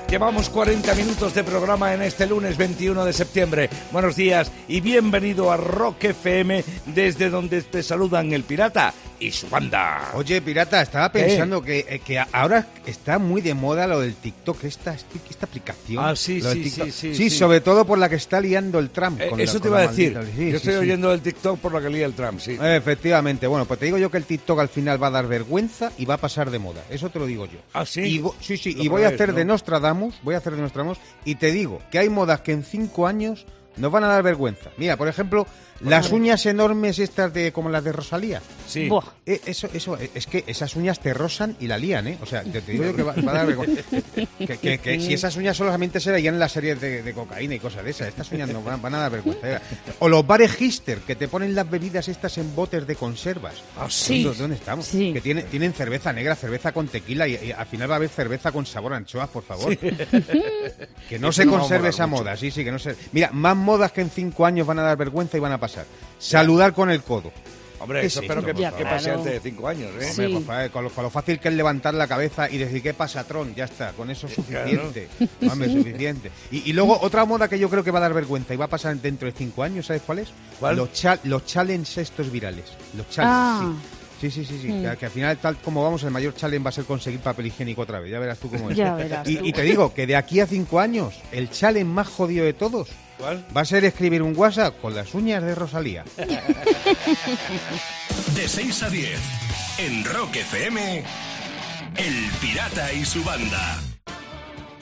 Llevamos 0.10 0.50
40 0.50 0.94
minutos 0.96 1.34
de 1.34 1.44
programa 1.44 1.94
en 1.94 2.02
este 2.04 2.26
lunes 2.28 2.58
21 2.58 3.04
de 3.06 3.12
septiembre. 3.12 3.70
Buenos 3.92 4.16
días 4.16 4.52
y 4.68 4.80
bienvenido 4.80 5.52
a 5.52 5.58
Rock 5.58 6.06
FM 6.06 6.64
desde 6.86 7.30
donde 7.30 7.64
te 7.64 7.82
saludan 7.84 8.32
el 8.32 8.44
pirata 8.44 8.94
y 9.20 9.32
su 9.32 9.50
banda. 9.50 10.12
Oye, 10.14 10.42
pirata, 10.42 10.82
estaba 10.82 11.12
pensando 11.12 11.62
que, 11.62 11.86
eh, 11.90 12.00
que 12.06 12.20
ahora 12.20 12.68
está 12.86 13.18
muy 13.18 13.42
de 13.42 13.54
moda 13.54 13.88
lo 13.88 14.02
del 14.02 14.14
TikTok, 14.14 14.64
esta, 14.66 14.94
esta 14.94 15.46
aplicación. 15.46 16.04
Ah, 16.06 16.16
sí, 16.16 16.40
Lo 16.42 16.52
sí, 16.52 16.70
sí, 16.70 17.16
sí, 17.16 17.30
sobre 17.30 17.62
todo 17.62 17.86
por 17.86 17.98
la 17.98 18.08
que 18.10 18.16
está 18.16 18.40
liando 18.42 18.78
el 18.78 18.90
Trump. 18.92 19.20
Eh, 19.22 19.30
con 19.30 19.40
eso 19.40 19.56
la- 19.56 19.60
te 19.62 19.68
iba 19.70 19.80
a 19.80 19.88
decir. 19.88 20.14
yo 20.38 20.58
estoy 20.58 20.76
oyendo 20.76 21.12
el 21.14 21.22
TikTok 21.22 21.60
por 21.60 21.74
la 21.74 21.82
que 21.82 21.90
lía 21.90 22.06
el 22.06 22.14
Trump, 22.14 22.40
sí. 22.40 22.58
Efectivamente, 22.62 23.48
bueno, 23.48 23.66
pues 23.66 23.80
te 23.80 23.86
digo 23.86 23.98
yo 23.98 24.12
que 24.12 24.18
el 24.18 24.26
TikTok 24.26 24.60
al 24.60 24.70
final 24.70 25.02
va 25.02 25.08
a 25.08 25.12
dar 25.12 25.28
vergüenza 25.28 25.92
y 25.98 26.06
va 26.06 26.16
a 26.16 26.18
pasar 26.20 26.52
de 26.52 26.60
moda. 26.60 26.84
Eso 26.90 27.10
te 27.10 27.18
lo 27.18 27.26
digo 27.26 27.46
yo. 27.46 27.60
¿Ah, 27.74 27.86
sí? 27.86 28.02
Y 28.02 28.24
sí, 28.42 28.58
sí, 28.58 28.74
Lo 28.74 28.84
y 28.84 28.88
voy 28.90 29.04
a 29.04 29.08
hacer 29.10 29.30
¿no? 29.30 29.36
de 29.36 29.46
Nostradamus, 29.46 29.95
voy 30.24 30.36
a 30.36 30.38
hacer 30.38 30.56
de 30.56 30.62
Nostradamus, 30.62 31.00
y 31.24 31.36
te 31.36 31.52
digo 31.52 31.80
que 31.92 32.00
hay 32.00 32.10
modas 32.10 32.42
que 32.42 32.52
en 32.52 32.64
cinco 32.64 33.08
años 33.08 33.46
nos 33.78 33.92
van 33.92 34.04
a 34.04 34.08
dar 34.08 34.24
vergüenza. 34.24 34.70
Mira, 34.78 34.98
por 34.98 35.08
ejemplo, 35.08 35.46
las 35.82 36.12
uñas 36.12 36.46
enormes 36.46 37.00
estas 37.00 37.34
de 37.34 37.52
como 37.52 37.70
las 37.70 37.84
de 37.84 37.92
Rosalía. 37.92 38.42
Sí. 38.68 38.88
Buah. 38.88 39.04
Eh, 39.26 39.42
eso, 39.46 39.68
eso, 39.74 39.98
eh, 40.00 40.10
es 40.16 40.26
que 40.28 40.44
esas 40.48 40.76
uñas 40.76 41.00
te 41.00 41.14
rozan 41.14 41.56
y 41.60 41.68
la 41.68 41.78
lían, 41.78 42.08
¿eh? 42.08 42.18
O 42.22 42.26
sea, 42.26 42.44
te, 42.44 42.62
te 42.62 42.72
digo 42.72 42.86
yo 42.86 42.96
que 42.96 43.04
va, 43.04 43.14
va 43.14 43.32
a 43.32 43.36
dar 43.36 43.48
vergüenza. 43.48 43.82
Que, 44.40 44.58
que- 44.58 44.78
que 44.80 45.00
si 45.02 45.14
esas 45.14 45.36
uñas 45.36 45.58
solamente 45.58 46.00
se 46.00 46.12
veían 46.12 46.36
en 46.36 46.40
las 46.40 46.52
series 46.54 46.80
de, 46.80 47.04
de 47.04 47.14
cocaína 47.14 47.56
y 47.56 47.60
cosas 47.60 47.84
de 47.84 47.92
esas, 47.92 48.08
estas 48.08 48.32
uñas 48.32 48.50
no 48.50 48.62
van, 48.62 48.82
van 48.82 48.96
a 48.96 49.00
dar 49.00 49.12
vergüenza. 49.12 49.52
¿eh? 49.58 49.60
O 50.00 50.08
los 50.10 50.26
bares 50.26 50.60
Hister, 50.62 51.00
que 51.00 51.16
te 51.16 51.28
ponen 51.28 51.54
las 51.56 51.70
bebidas 51.70 52.08
estas 52.08 52.38
en 52.38 52.56
botes 52.56 52.88
de 52.88 52.96
conservas. 52.96 53.56
Ah, 53.78 53.88
sí. 53.90 54.24
¿Dónde- 54.24 54.40
¿Dónde 54.40 54.56
estamos? 54.56 54.86
Sí. 54.86 55.12
Que 55.14 55.22
tiene, 55.22 55.44
tienen 55.44 55.74
cerveza 55.74 56.14
negra, 56.14 56.36
cerveza 56.36 56.72
con 56.72 56.88
tequila 56.88 57.28
y, 57.28 57.36
y 57.36 57.52
al 57.52 57.66
final 57.66 57.90
va 57.90 57.96
a 57.96 57.98
haber 57.98 58.10
cerveza 58.10 58.52
con 58.52 58.66
sabor 58.66 58.94
a 58.94 58.98
anchoas, 58.98 59.30
por 59.30 59.44
favor. 59.44 59.76
Que 59.78 61.20
no 61.20 61.30
Eso 61.30 61.42
se 61.42 61.46
no 61.46 61.52
va 61.54 61.58
a 61.58 61.60
conserve 61.62 61.80
molar 61.80 61.94
esa 61.94 62.08
mucho. 62.08 62.24
moda, 62.24 62.38
sí, 62.38 62.52
sí, 62.52 62.64
que 62.64 62.72
no 62.72 62.80
se... 62.80 62.96
Mira, 63.12 63.30
más 63.32 63.56
modas 63.66 63.92
que 63.92 64.02
en 64.02 64.10
cinco 64.10 64.46
años 64.46 64.66
van 64.68 64.80
a 64.80 64.84
dar 64.84 64.96
vergüenza 64.98 65.36
y 65.36 65.40
van 65.42 65.52
a 65.52 65.60
pasar. 65.60 65.86
Saludar 66.20 66.74
con 66.74 66.90
el 66.90 67.02
codo. 67.04 67.32
Hombre, 67.78 68.00
¿Qué 68.02 68.08
eso 68.08 68.20
es 68.20 68.24
espero 68.24 68.42
que, 68.44 68.54
que 68.54 68.64
favor? 68.64 68.84
pase 68.84 69.12
antes 69.12 69.34
de 69.34 69.40
cinco 69.42 69.68
años, 69.68 69.92
¿eh? 70.00 70.04
Sí. 70.12 70.22
Hombre, 70.22 70.30
por 70.40 70.44
favor, 70.46 70.72
con, 70.72 70.84
lo, 70.86 70.90
con 70.92 71.04
lo 71.04 71.10
fácil 71.10 71.40
que 71.40 71.50
es 71.50 71.54
levantar 71.56 71.94
la 71.94 72.08
cabeza 72.08 72.50
y 72.50 72.58
decir, 72.58 72.82
¿qué 72.82 72.94
pasa, 72.94 73.26
Tron? 73.26 73.54
Ya 73.54 73.66
está, 73.66 73.92
con 73.92 74.10
eso 74.10 74.28
es 74.28 74.34
suficiente. 74.34 75.10
Hombre, 75.52 75.70
suficiente. 75.72 76.32
Y, 76.52 76.70
y 76.70 76.74
luego, 76.74 76.98
otra 77.02 77.26
moda 77.26 77.48
que 77.50 77.60
yo 77.60 77.70
creo 77.70 77.84
que 77.84 77.92
va 77.92 78.00
a 78.00 78.04
dar 78.04 78.14
vergüenza 78.14 78.54
y 78.54 78.58
va 78.58 78.66
a 78.66 78.70
pasar 78.70 78.96
dentro 78.96 79.26
de 79.28 79.34
cinco 79.38 79.62
años, 79.62 79.88
¿sabes 79.88 80.02
cuál 80.06 80.20
es? 80.20 80.30
¿Cuál? 80.60 80.78
Los, 80.78 80.94
cha- 80.94 81.20
los 81.26 81.46
challenges 81.46 81.98
estos 81.98 82.32
virales. 82.32 82.66
Los 82.96 83.10
challenges, 83.10 83.40
Ah. 83.44 83.74
sí. 83.82 83.88
Sí, 84.22 84.32
sí, 84.32 84.46
sí, 84.46 84.60
sí. 84.62 84.68
Mm. 84.70 84.90
Que, 84.92 84.98
que 84.98 85.06
al 85.08 85.12
final, 85.12 85.38
tal 85.38 85.58
como 85.58 85.84
vamos, 85.84 86.02
el 86.04 86.12
mayor 86.12 86.34
challenge 86.34 86.64
va 86.64 86.70
a 86.70 86.74
ser 86.74 86.86
conseguir 86.86 87.20
papel 87.20 87.48
higiénico 87.48 87.82
otra 87.82 88.00
vez. 88.00 88.10
Ya 88.10 88.18
verás 88.20 88.40
tú 88.40 88.50
cómo 88.50 88.72
es. 88.72 88.78
Ya 88.78 88.96
verás 88.96 89.28
Y, 89.28 89.36
tú. 89.36 89.46
y 89.46 89.52
te 89.52 89.62
digo 89.64 89.94
que 89.94 90.08
de 90.08 90.16
aquí 90.16 90.40
a 90.40 90.48
cinco 90.48 90.80
años, 90.80 91.16
el 91.34 91.52
challenge 91.52 91.84
más 91.92 92.08
jodido 92.08 92.46
de 92.46 92.54
todos 92.54 92.88
¿Cuál? 93.18 93.46
va 93.56 93.62
a 93.62 93.66
ser 93.66 93.86
escribir 93.86 94.22
un 94.22 94.36
WhatsApp 94.36 94.80
con 94.82 94.94
las 94.94 95.14
uñas 95.14 95.42
de 95.44 95.56
Rosalía. 95.56 96.04
De 98.36 98.48
6 98.48 98.84
a 98.84 98.90
10 98.90 99.20
en 99.80 100.06
Rock 100.06 100.36
FM, 100.36 101.04
El 101.96 102.32
Pirata 102.42 102.92
y 102.94 103.06
su 103.06 103.24
banda. 103.24 103.80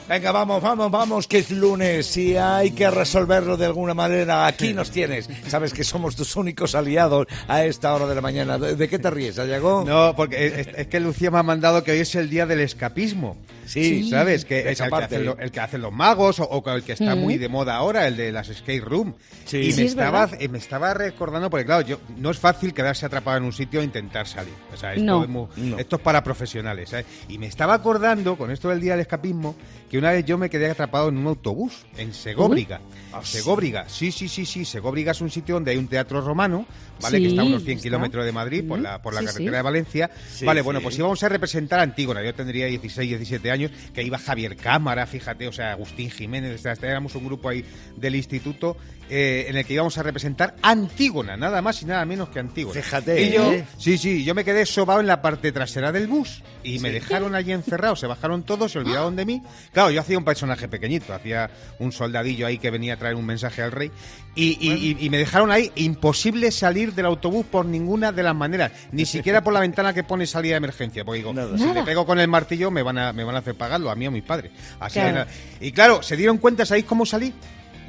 Venga, 0.08 0.34
vamos, 0.34 0.62
vamos, 0.62 0.92
vamos, 0.92 1.28
que 1.28 1.40
es 1.40 1.50
lunes 1.50 2.18
y 2.18 2.36
hay 2.36 2.72
que 2.72 2.92
resolverlo 2.92 3.56
de 3.56 3.66
alguna 3.66 3.94
manera. 3.94 4.46
Aquí 4.46 4.74
nos 4.74 4.92
tienes. 4.92 5.30
Sabes 5.48 5.74
que 5.74 5.86
somos 5.86 6.16
tus 6.16 6.36
únicos 6.36 6.76
aliados 6.76 7.26
a 7.48 7.64
esta 7.64 7.94
hora 7.96 8.06
de 8.06 8.14
la 8.16 8.22
mañana. 8.22 8.58
¿De, 8.58 8.90
qué 8.90 9.00
te 9.00 9.10
ríes, 9.10 9.40
Ayagó? 9.40 9.86
No, 9.88 10.14
porque 10.16 10.48
es, 10.60 10.68
es 10.76 10.88
que 10.88 11.00
Lucía 11.00 11.32
me 11.32 11.40
ha 11.40 11.44
mandado 11.44 11.84
que 11.86 11.94
hoy 11.94 12.00
es 12.00 12.14
el 12.16 12.30
día 12.30 12.46
del 12.46 12.60
escapismo. 12.60 13.38
Sí. 13.66 14.10
¿sabes? 14.10 14.44
Que 14.44 14.60
es 14.60 14.66
esa 14.74 14.83
el 14.86 14.90
que, 14.90 14.92
parte. 14.92 15.16
hacen 15.16 15.26
lo- 15.26 15.38
el 15.40 15.52
que 15.52 15.60
hacen 15.62 15.81
los 15.81 15.94
magos 15.94 16.38
o, 16.42 16.44
o 16.44 16.69
el 16.72 16.83
que 16.83 16.92
está 16.92 17.16
Mm. 17.16 17.19
muy 17.19 17.38
de 17.38 17.48
moda 17.48 17.76
ahora, 17.76 18.06
el 18.06 18.18
de 18.18 18.31
las 18.33 18.48
skate 18.48 18.83
room. 18.83 19.16
Sí. 19.45 19.60
Y 19.60 19.72
Sí, 19.72 19.80
me, 19.80 19.86
es 19.86 19.92
estaba, 19.94 20.26
verdad. 20.26 20.38
eh, 20.42 20.50
me 20.50 20.57
estaba 20.57 20.94
recordando, 20.94 21.50
porque 21.50 21.66
claro, 21.66 21.88
yo, 21.88 21.98
no 22.18 22.30
es 22.30 22.38
fácil 22.40 22.74
quedarse 22.74 23.06
atrapado 23.06 23.38
en 23.38 23.45
un 23.45 23.54
sitio 23.54 23.80
e 23.80 23.86
intentar 23.86 24.28
salir. 24.28 24.54
O 24.74 24.78
sea, 24.78 24.92
esto, 24.94 25.06
No. 25.06 25.24
es 25.24 25.30
muy- 25.30 25.48
No. 25.56 25.78
esto 25.80 25.95
es 25.95 26.02
para 26.02 26.22
profesionales. 26.24 26.90
¿sabes? 26.90 27.06
Y 27.30 27.38
me 27.38 27.48
estaba 27.48 27.74
acordando, 27.74 28.36
con 28.38 28.52
esto 28.52 28.68
del 28.68 28.81
día 28.81 28.92
del 28.92 29.02
escapismo, 29.02 29.56
que 29.94 30.00
una 30.00 30.09
vez 30.12 30.26
yo 30.26 30.40
me 30.40 30.50
quedé 30.50 30.71
atrapado 30.71 31.09
en 31.09 31.18
un 31.19 31.28
autobús 31.28 31.85
en 31.97 32.16
Segóbriga. 32.16 32.81
Sí. 33.21 33.38
Segóbriga, 33.38 33.88
sí, 33.88 34.12
sí, 34.12 34.28
sí, 34.28 34.44
sí. 34.44 34.66
Segóbriga 34.66 35.12
es 35.12 35.21
un 35.21 35.30
sitio 35.30 35.54
donde 35.54 35.69
hay 35.69 35.78
un 35.78 35.88
teatro 35.88 36.19
romano, 36.19 36.66
¿vale? 37.00 37.18
Sí, 37.18 37.23
que 37.23 37.30
está 37.30 37.44
a 37.44 37.45
unos 37.45 37.64
100 37.64 37.78
está. 37.78 37.83
kilómetros 37.90 38.26
de 38.26 38.31
Madrid, 38.31 38.68
por 38.68 38.80
la, 38.80 39.00
por 39.04 39.14
la 39.14 39.19
sí, 39.19 39.28
carretera 39.28 39.57
de 39.57 39.62
Valencia. 39.62 40.09
Vale, 40.44 40.62
bueno, 40.64 40.81
pues 40.81 40.97
íbamos 40.97 41.21
a 41.21 41.30
representar 41.30 41.80
a 41.80 41.83
Antígona. 41.83 42.23
Yo 42.23 42.33
tendría 42.33 42.66
16, 42.66 43.07
17 43.07 43.52
años, 43.52 43.69
que 43.94 44.02
iba 44.02 44.18
Javier 44.18 44.56
Cámara, 44.56 45.06
fíjate, 45.06 45.47
o 45.47 45.52
sea, 45.52 45.73
Agustín 45.73 46.09
Jiménez, 46.09 46.59
o 46.59 46.64
sea, 46.64 46.73
éramos 46.90 47.14
un 47.14 47.26
grupo 47.26 47.50
ahí 47.50 47.64
del 47.95 48.16
instituto 48.16 48.76
eh, 49.09 49.45
en 49.50 49.57
el 49.57 49.66
que 49.66 49.73
íbamos 49.73 49.97
a 49.97 50.04
representar 50.04 50.56
Antígona, 50.62 51.38
nada 51.38 51.62
más 51.62 51.81
y 51.83 51.85
nada 51.85 52.04
menos 52.06 52.30
que 52.30 52.40
Antígona. 52.40 52.81
Fíjate, 52.81 53.21
Y 53.21 53.33
yo, 53.33 53.52
¿eh? 53.52 53.66
sí, 53.78 53.97
sí, 53.97 54.23
yo 54.23 54.33
me 54.33 54.44
quedé 54.44 54.66
sobado 54.66 55.02
en 55.02 55.07
la 55.07 55.21
parte 55.21 55.52
trasera 55.52 55.92
del 55.92 56.07
bus 56.07 56.42
y 56.64 56.80
me 56.80 56.90
dejaron 56.90 57.35
allí 57.35 57.52
encerrado, 57.52 57.95
se 57.95 58.07
bajaron 58.07 58.44
todos, 58.44 58.71
se 58.71 58.80
olvidaron 58.80 59.16
de 59.16 59.26
mí. 59.26 59.44
Claro, 59.71 59.82
yo 59.92 60.02
hacía 60.02 60.18
un 60.18 60.23
personaje 60.23 60.68
pequeñito, 60.68 61.13
hacía 61.13 61.49
un 61.80 61.92
soldadillo 61.92 62.45
ahí 62.47 62.57
que 62.57 62.69
venía 62.71 62.94
a 62.94 62.97
traer 62.97 63.16
un 63.16 63.25
mensaje 63.25 63.61
al 63.61 63.71
rey 63.71 63.92
y, 64.35 64.57
y- 64.59 64.73
y- 64.99 65.06
y 65.06 65.09
me 65.09 65.18
dejaron 65.18 65.52
ahí 65.52 65.71
imposible 65.75 66.52
salir 66.52 66.94
del 66.94 67.06
autobús 67.06 67.45
por 67.45 67.66
ninguna 67.66 68.11
de 68.11 68.23
las 68.23 68.35
maneras, 68.35 68.71
ni 68.92 69.06
siquiera 69.06 69.44
por 69.44 69.54
la 69.54 69.59
ventana 69.59 69.94
que 69.94 70.04
pone 70.04 70.25
salida 70.28 70.54
de 70.54 70.57
emergencia, 70.57 71.04
porque 71.06 71.19
digo, 71.19 71.33
Nada. 71.33 71.57
si 71.57 71.63
Nada. 71.63 71.75
le 71.81 71.83
pego 71.83 72.06
con 72.06 72.19
el 72.19 72.28
martillo 72.28 72.71
me 72.71 72.81
van 72.83 72.97
a, 72.97 73.13
me 73.13 73.23
van 73.23 73.35
a 73.35 73.40
hacer 73.40 73.56
pagarlo, 73.56 73.90
a 73.92 73.95
mí 73.95 74.06
o 74.06 74.09
a 74.09 74.11
mis 74.11 74.23
padres. 74.23 74.52
Así 74.80 74.99
Claro. 74.99 75.30
Y 75.59 75.71
claro, 75.71 76.04
se 76.04 76.16
dieron 76.18 76.37
cuenta, 76.37 76.66
¿sabéis 76.66 76.85
cómo 76.85 77.06
salí? 77.06 77.33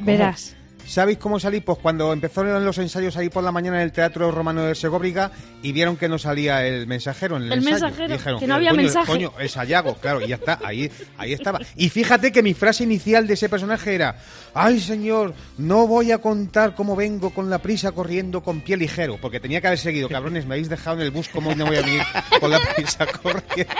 Verás. 0.00 0.56
¿Sabéis 0.86 1.18
cómo 1.18 1.40
salí? 1.40 1.60
Pues 1.60 1.78
cuando 1.78 2.12
empezaron 2.12 2.64
los 2.64 2.78
ensayos 2.78 3.16
ahí 3.16 3.28
por 3.30 3.42
la 3.42 3.50
mañana 3.50 3.78
en 3.78 3.84
el 3.84 3.92
Teatro 3.92 4.30
Romano 4.30 4.62
de 4.64 4.74
Segóbriga 4.74 5.30
y 5.62 5.72
vieron 5.72 5.96
que 5.96 6.08
no 6.08 6.18
salía 6.18 6.66
el 6.66 6.86
mensajero 6.86 7.36
en 7.36 7.44
el, 7.44 7.52
El 7.52 7.58
ensayo. 7.60 7.80
mensajero, 7.86 8.14
Dijeron, 8.16 8.40
que 8.40 8.46
no 8.46 8.54
había 8.54 8.70
coño, 8.70 8.82
mensaje. 8.82 9.06
Coño, 9.06 9.32
es 9.40 9.52
Sayago, 9.52 9.94
claro, 9.96 10.20
y 10.20 10.28
ya 10.28 10.36
está, 10.36 10.60
ahí, 10.62 10.90
ahí 11.16 11.32
estaba. 11.32 11.58
Y 11.76 11.88
fíjate 11.88 12.30
que 12.32 12.42
mi 12.42 12.54
frase 12.54 12.84
inicial 12.84 13.26
de 13.26 13.34
ese 13.34 13.48
personaje 13.48 13.94
era, 13.94 14.18
ay 14.52 14.78
señor, 14.78 15.34
no 15.58 15.86
voy 15.86 16.12
a 16.12 16.18
contar 16.18 16.74
cómo 16.74 16.94
vengo 16.96 17.30
con 17.30 17.48
la 17.50 17.58
prisa 17.58 17.92
corriendo 17.92 18.42
con 18.42 18.60
pie 18.60 18.76
ligero, 18.76 19.18
porque 19.20 19.40
tenía 19.40 19.60
que 19.60 19.68
haber 19.68 19.78
seguido, 19.78 20.08
cabrones, 20.08 20.46
me 20.46 20.54
habéis 20.54 20.68
dejado 20.68 20.96
en 20.96 21.02
el 21.02 21.10
bus, 21.10 21.28
¿cómo 21.28 21.54
no 21.54 21.66
voy 21.66 21.76
a 21.76 21.82
venir 21.82 22.02
con 22.40 22.50
la 22.50 22.60
prisa 22.74 23.06
corriendo? 23.06 23.74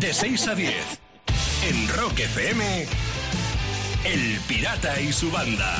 De 0.00 0.12
6 0.12 0.48
a 0.48 0.54
10. 0.54 0.74
En 1.68 1.88
Rock 1.88 2.20
FM. 2.20 2.86
El 4.06 4.38
Pirata 4.46 5.00
y 5.00 5.12
su 5.12 5.32
banda. 5.32 5.74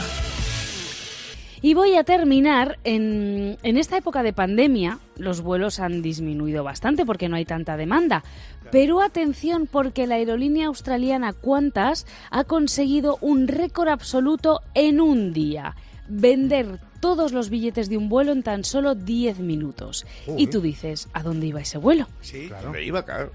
Y 1.63 1.75
voy 1.75 1.95
a 1.95 2.03
terminar 2.03 2.77
en, 2.83 3.57
en 3.63 3.77
esta 3.77 3.97
época 3.97 4.25
de 4.25 4.33
pandemia. 4.33 4.99
Los 5.17 5.43
vuelos 5.43 5.79
han 5.79 6.03
disminuido 6.03 6.65
bastante 6.65 7.07
porque 7.07 7.29
no 7.29 7.37
hay 7.37 7.45
tanta 7.45 7.77
demanda. 7.77 8.25
Pero 8.73 9.01
atención 9.01 9.69
porque 9.69 10.09
la 10.09 10.17
aerolínea 10.17 10.67
australiana 10.67 11.35
Qantas 11.35 12.05
ha 12.33 12.43
conseguido 12.43 13.17
un 13.21 13.47
récord 13.47 13.89
absoluto 13.89 14.61
en 14.75 15.01
un 15.01 15.33
día. 15.33 15.77
Vender 16.09 16.81
todos 17.01 17.31
los 17.33 17.49
billetes 17.49 17.89
de 17.89 17.97
un 17.97 18.09
vuelo 18.09 18.33
en 18.33 18.43
tan 18.43 18.65
solo 18.65 18.97
10 18.97 19.39
minutos. 19.39 20.05
Y 20.37 20.49
tú 20.49 20.61
dices, 20.61 21.09
¿a 21.13 21.23
dónde 21.23 21.47
iba 21.47 21.61
ese 21.61 21.79
vuelo? 21.79 22.09
Sí, 22.23 22.51
me 22.73 22.83
iba, 22.83 23.05
claro. 23.05 23.31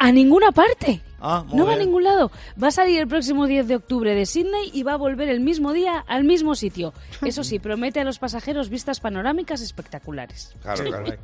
A 0.00 0.10
ninguna 0.10 0.50
parte. 0.50 1.00
Ah, 1.24 1.44
muy 1.46 1.56
no 1.56 1.66
va 1.66 1.74
a 1.74 1.76
ningún 1.76 2.02
lado. 2.02 2.32
Va 2.60 2.68
a 2.68 2.70
salir 2.72 2.98
el 2.98 3.06
próximo 3.06 3.46
10 3.46 3.68
de 3.68 3.76
octubre 3.76 4.12
de 4.12 4.26
Sydney 4.26 4.70
y 4.72 4.82
va 4.82 4.94
a 4.94 4.96
volver 4.96 5.28
el 5.28 5.38
mismo 5.38 5.72
día 5.72 6.04
al 6.08 6.24
mismo 6.24 6.56
sitio. 6.56 6.92
Eso 7.24 7.44
sí, 7.44 7.58
promete 7.60 8.00
a 8.00 8.04
los 8.04 8.18
pasajeros 8.18 8.68
vistas 8.68 8.98
panorámicas 8.98 9.60
espectaculares. 9.60 10.52
Claro, 10.62 10.84
claro. 10.84 11.04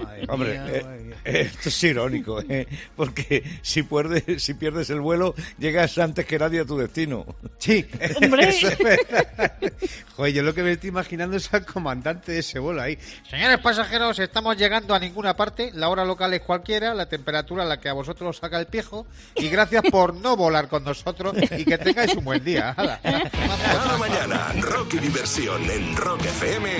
Madre 0.00 0.26
Hombre, 0.28 0.50
mía, 0.52 0.66
eh, 0.68 0.82
madre 0.82 1.16
eh, 1.24 1.40
esto 1.52 1.68
es 1.68 1.84
irónico, 1.84 2.40
eh, 2.48 2.68
porque 2.94 3.42
si 3.62 3.82
pierdes, 3.82 4.42
si 4.42 4.54
pierdes 4.54 4.90
el 4.90 5.00
vuelo, 5.00 5.34
llegas 5.58 5.98
antes 5.98 6.24
que 6.24 6.38
nadie 6.38 6.60
a 6.60 6.64
tu 6.64 6.78
destino. 6.78 7.26
Sí, 7.58 7.84
Hombre. 8.22 8.52
Joder, 10.16 10.32
yo 10.32 10.42
lo 10.42 10.54
que 10.54 10.62
me 10.62 10.72
estoy 10.72 10.88
imaginando 10.88 11.36
es 11.36 11.52
al 11.52 11.66
comandante 11.66 12.32
de 12.32 12.38
ese 12.38 12.58
vuelo 12.58 12.82
ahí. 12.82 12.96
Señores 13.28 13.58
pasajeros, 13.58 14.18
estamos 14.18 14.56
llegando 14.56 14.94
a 14.94 14.98
ninguna 14.98 15.34
parte. 15.34 15.70
La 15.74 15.88
hora 15.88 16.04
local 16.04 16.32
es 16.34 16.42
cualquiera, 16.42 16.94
la 16.94 17.06
temperatura 17.06 17.64
la 17.64 17.80
que 17.80 17.88
a 17.88 17.92
vosotros 17.92 18.30
os 18.30 18.36
saca 18.36 18.58
el 18.58 18.66
piejo. 18.66 18.99
Y 19.36 19.48
gracias 19.48 19.82
por 19.90 20.14
no 20.14 20.36
volar 20.36 20.68
con 20.68 20.84
nosotros 20.84 21.34
y 21.56 21.64
que 21.64 21.78
tengáis 21.78 22.14
un 22.14 22.24
buen 22.24 22.44
día. 22.44 22.74
Cada 22.74 23.98
mañana, 23.98 24.52
rock 24.60 24.94
y 24.94 24.98
diversión 24.98 25.62
en 25.70 25.96
Rock 25.96 26.24
FM. 26.24 26.70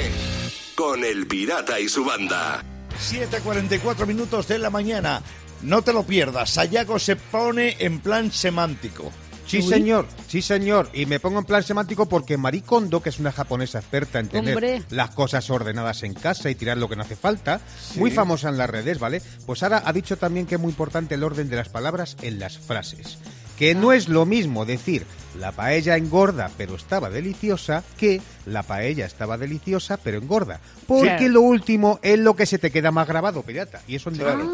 Con 0.75 1.05
el 1.05 1.27
Pirata 1.27 1.79
y 1.79 1.89
su 1.89 2.05
banda. 2.05 2.63
7.44 3.11 4.07
minutos 4.07 4.49
de 4.49 4.59
la 4.59 4.71
mañana. 4.71 5.23
No 5.63 5.83
te 5.83 5.93
lo 5.93 6.05
pierdas. 6.05 6.51
Sayago 6.51 6.99
se 6.99 7.17
pone 7.17 7.77
en 7.79 8.01
plan 8.01 8.33
semántico. 8.33 9.13
Sí, 9.51 9.63
señor, 9.63 10.07
sí, 10.29 10.43
señor. 10.43 10.89
Y 10.93 11.07
me 11.07 11.19
pongo 11.21 11.39
en 11.41 11.45
plan 11.45 11.63
semántico 11.63 12.07
porque 12.07 12.37
Marie 12.37 12.63
Kondo, 12.63 13.03
que 13.03 13.09
es 13.09 13.19
una 13.19 13.33
japonesa 13.33 13.79
experta 13.81 14.19
en 14.21 14.29
tener 14.29 14.55
Hombre. 14.55 14.83
las 14.91 15.11
cosas 15.11 15.51
ordenadas 15.51 16.03
en 16.03 16.15
casa 16.15 16.51
y 16.51 16.55
tirar 16.55 16.79
lo 16.79 16.89
que 16.89 16.97
no 16.97 17.03
hace 17.03 17.17
falta, 17.17 17.61
muy 17.97 18.11
famosa 18.11 18.49
en 18.49 18.59
las 18.59 18.71
redes, 18.71 18.99
¿vale? 18.99 19.21
Pues 19.47 19.63
ahora 19.63 19.83
ha 19.85 19.93
dicho 19.93 20.17
también 20.17 20.47
que 20.47 20.55
es 20.55 20.61
muy 20.61 20.71
importante 20.71 21.15
el 21.17 21.25
orden 21.25 21.49
de 21.49 21.57
las 21.57 21.69
palabras 21.69 22.17
en 22.23 22.39
las 22.39 22.59
frases. 22.59 23.19
Que 23.59 23.75
no 23.75 23.93
es 23.93 24.09
lo 24.09 24.25
mismo 24.25 24.65
decir 24.65 25.05
la 25.39 25.53
paella 25.53 25.97
engorda 25.99 26.51
pero 26.57 26.75
estaba 26.77 27.11
deliciosa 27.11 27.85
que 27.99 28.23
la 28.47 28.63
paella 28.63 29.05
estaba 29.05 29.37
deliciosa 29.37 29.99
pero 29.99 30.17
engorda. 30.19 30.61
Porque 30.87 31.05
Claro. 31.19 31.29
lo 31.29 31.41
último 31.43 31.99
es 32.03 32.19
lo 32.19 32.35
que 32.35 32.47
se 32.47 32.59
te 32.59 32.71
queda 32.71 32.91
más 32.91 33.07
grabado, 33.07 33.43
pirata. 33.43 33.83
Y 33.87 33.97
eso 33.97 34.09
es 34.11 34.19
Claro. 34.19 34.51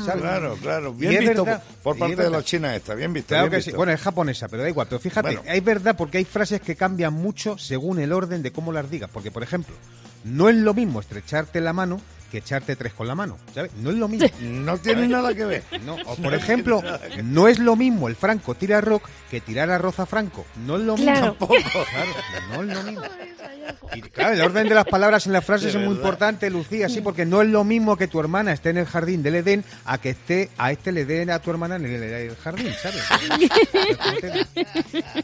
¿Sabes? 0.00 0.22
Claro, 0.22 0.56
claro. 0.60 0.92
Bien 0.94 1.20
visto 1.20 1.44
verdad, 1.44 1.62
por 1.82 1.98
parte 1.98 2.16
de 2.16 2.30
los 2.30 2.44
chinas 2.44 2.76
esta. 2.76 2.94
Bien 2.94 3.12
visto. 3.12 3.28
Claro 3.28 3.48
bien 3.50 3.60
que 3.60 3.70
sí. 3.70 3.76
Bueno, 3.76 3.92
es 3.92 4.00
japonesa, 4.00 4.48
pero 4.48 4.62
da 4.62 4.68
igual. 4.68 4.86
Pero 4.88 5.00
fíjate, 5.00 5.36
Bueno. 5.36 5.42
es 5.52 5.64
verdad 5.64 5.96
porque 5.96 6.18
hay 6.18 6.24
frases 6.24 6.60
que 6.60 6.76
cambian 6.76 7.12
mucho 7.12 7.58
según 7.58 7.98
el 8.00 8.12
orden 8.12 8.42
de 8.42 8.52
cómo 8.52 8.72
las 8.72 8.90
digas. 8.90 9.10
Porque, 9.12 9.30
por 9.30 9.42
ejemplo, 9.42 9.74
no 10.24 10.48
es 10.48 10.56
lo 10.56 10.74
mismo 10.74 11.00
estrecharte 11.00 11.60
la 11.60 11.72
mano 11.72 12.00
que 12.32 12.38
echarte 12.38 12.74
tres 12.76 12.94
con 12.94 13.06
la 13.06 13.14
mano. 13.14 13.36
¿Sabes? 13.54 13.70
No 13.82 13.90
es 13.90 13.96
lo 13.96 14.08
mismo. 14.08 14.26
No 14.40 14.78
tiene 14.78 15.06
nada 15.06 15.34
que 15.34 15.44
ver. 15.44 15.62
No, 15.84 15.96
o 16.06 16.16
por 16.16 16.34
ejemplo, 16.34 16.82
no 17.22 17.46
es 17.46 17.58
lo 17.58 17.76
mismo 17.76 18.08
el 18.08 18.16
Franco 18.16 18.54
tira 18.54 18.80
rock 18.80 19.06
que 19.30 19.40
tirar 19.42 19.70
arroz 19.70 20.00
a 20.00 20.06
Franco. 20.06 20.46
No 20.66 20.76
es 20.76 20.82
lo 20.82 20.96
mismo. 20.96 21.12
Claro. 21.12 21.26
Tampoco. 21.38 21.54
Claro, 21.60 22.10
no 22.50 22.62
es 22.62 22.76
lo 22.76 22.82
mismo. 22.84 23.02
Y 23.94 24.00
claro, 24.00 24.34
el 24.34 24.40
orden 24.40 24.68
de 24.68 24.74
las 24.74 24.86
palabras 24.86 25.26
en 25.26 25.32
las 25.34 25.44
frases 25.44 25.68
es 25.68 25.74
muy 25.74 25.82
verdad. 25.88 25.96
importante, 26.00 26.50
Lucía, 26.50 26.88
sí, 26.88 27.00
porque 27.02 27.26
no 27.26 27.42
es 27.42 27.48
lo 27.48 27.62
mismo 27.62 27.96
que 27.96 28.08
tu 28.08 28.18
hermana 28.18 28.52
esté 28.52 28.70
en 28.70 28.78
el 28.78 28.86
jardín 28.86 29.22
del 29.22 29.34
Edén 29.36 29.64
a 29.84 29.98
que 29.98 30.10
esté 30.10 30.48
a 30.56 30.72
este 30.72 30.90
le 30.92 31.04
den 31.04 31.30
a 31.30 31.38
tu 31.40 31.50
hermana 31.50 31.76
en 31.76 31.84
el, 31.84 32.02
el 32.02 32.36
jardín, 32.36 32.72
¿sabes? 32.82 33.02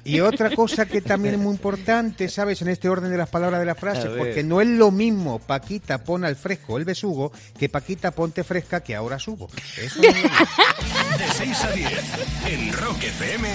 y 0.04 0.20
otra 0.20 0.54
cosa 0.54 0.86
que 0.86 1.00
también 1.00 1.34
es 1.34 1.40
muy 1.40 1.52
importante, 1.52 2.28
¿sabes? 2.28 2.60
En 2.62 2.68
este 2.68 2.88
orden 2.88 3.10
de 3.10 3.16
las 3.16 3.28
palabras 3.28 3.60
de 3.60 3.66
las 3.66 3.76
A 3.76 3.80
frases, 3.80 4.04
ver. 4.10 4.18
porque 4.18 4.42
no 4.44 4.60
es 4.60 4.68
lo 4.68 4.90
mismo 4.90 5.38
Paquita 5.38 6.04
pon 6.04 6.24
al 6.24 6.36
fresco 6.36 6.76
el 6.78 6.84
besugo 6.98 7.30
que 7.56 7.68
Paquita 7.68 8.10
ponte 8.10 8.42
fresca 8.42 8.82
que 8.82 8.96
ahora 8.96 9.20
subo. 9.20 9.48
Eso 9.76 10.00
no. 10.02 10.08
De 11.18 11.28
6 11.32 11.64
a 11.64 11.70
10. 11.70 11.92
En 12.46 12.72
Rock 12.72 13.04
FM. 13.04 13.48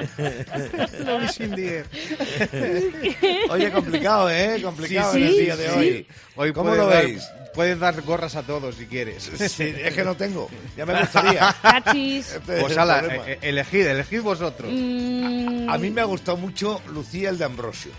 Oye, 3.50 3.70
complicado, 3.70 4.30
¿eh? 4.30 4.60
Complicado 4.62 5.12
Sí, 5.12 5.18
en 5.22 5.26
el 5.28 5.36
día 5.38 5.56
de 5.56 5.68
sí. 5.68 5.74
hoy. 5.78 6.06
Hoy 6.36 6.52
¿Cómo 6.52 6.74
lo 6.74 6.86
dar- 6.86 7.04
veis? 7.06 7.22
Puedes 7.54 7.78
dar 7.80 8.00
gorras 8.02 8.36
a 8.36 8.42
todos 8.44 8.76
si 8.76 8.86
quieres. 8.86 9.24
Sí, 9.36 9.74
es 9.82 9.92
que 9.94 10.04
no 10.04 10.14
tengo. 10.14 10.48
Ya 10.76 10.86
me 10.86 10.98
gustaría. 11.00 11.54
Cachis. 11.60 12.34
Este 12.34 12.56
es 12.58 12.62
Pues 12.62 12.78
ala, 12.78 13.00
eh, 13.00 13.20
eh, 13.26 13.38
elegid, 13.42 13.86
elegid 13.86 14.20
vosotros. 14.22 14.70
Mm, 14.72 15.68
A 15.68 15.76
mí 15.76 15.90
me 15.90 16.00
ha 16.00 16.04
gustado 16.04 16.36
mucho 16.36 16.80
Lucía 16.92 17.30
el 17.30 17.38
de 17.38 17.44
Ambrosio. 17.44 17.90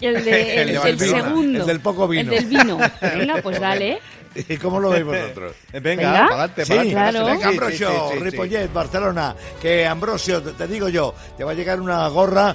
el, 0.00 0.24
de, 0.24 0.54
el 0.62 0.68
el, 0.76 0.98
segundo. 0.98 1.60
el 1.60 1.66
del 1.66 1.80
poco 1.80 2.06
vino. 2.06 2.32
El 2.32 2.48
del 2.48 2.58
vino. 2.58 2.78
Venga, 3.02 3.42
pues 3.42 3.58
dale. 3.60 3.98
¿Y 4.34 4.56
cómo 4.56 4.80
lo 4.80 4.90
veis 4.90 5.04
vosotros? 5.04 5.54
Venga. 5.72 5.80
Venga, 5.80 6.12
para 6.12 6.26
adelante, 6.26 6.64
Sí, 6.64 6.70
para 6.72 6.80
adelante. 6.82 6.92
claro. 6.92 7.26
venga, 7.26 7.36
Sí, 7.36 7.42
sí, 7.42 7.48
Ambrosio, 7.48 7.88
sí, 7.88 7.94
sí, 8.12 8.18
sí. 8.18 8.24
Ripollet, 8.24 8.72
Barcelona, 8.72 9.36
que 9.60 9.86
Ambrosio, 9.86 10.42
te, 10.42 10.52
te 10.52 10.66
digo 10.66 10.88
yo, 10.88 11.14
te 11.36 11.44
va 11.44 11.52
a 11.52 11.54
llegar 11.54 11.80
una 11.80 12.06
gorra, 12.08 12.54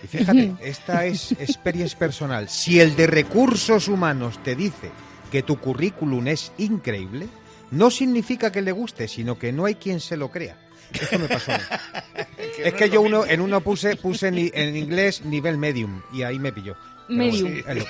Y 0.02 0.06
fíjate, 0.06 0.54
esta 0.62 1.04
es 1.06 1.32
experiencia 1.32 1.98
personal. 1.98 2.48
Si 2.48 2.80
el 2.80 2.94
de 2.96 3.06
recursos 3.06 3.88
humanos 3.88 4.40
te 4.42 4.54
dice 4.54 4.90
que 5.30 5.42
tu 5.42 5.58
currículum 5.58 6.26
es 6.28 6.52
increíble, 6.58 7.26
no 7.70 7.90
significa 7.90 8.50
que 8.52 8.62
le 8.62 8.72
guste, 8.72 9.08
sino 9.08 9.38
que 9.38 9.52
no 9.52 9.66
hay 9.66 9.74
quien 9.74 10.00
se 10.00 10.16
lo 10.16 10.30
crea. 10.30 10.56
Esto 10.92 11.18
me 11.18 11.28
pasó 11.28 11.52
a 11.52 11.58
mí. 11.58 11.64
Es 12.64 12.74
que 12.74 12.88
yo 12.90 13.02
uno, 13.02 13.24
en 13.24 13.40
uno 13.40 13.60
puse, 13.60 13.94
puse 13.96 14.32
ni- 14.32 14.50
en 14.52 14.76
inglés 14.76 15.24
nivel 15.24 15.58
medium 15.58 16.02
y 16.12 16.22
ahí 16.22 16.38
me 16.40 16.52
pilló. 16.52 16.74
Pero 17.06 17.18
Medium. 17.18 17.52
hay. 17.66 17.84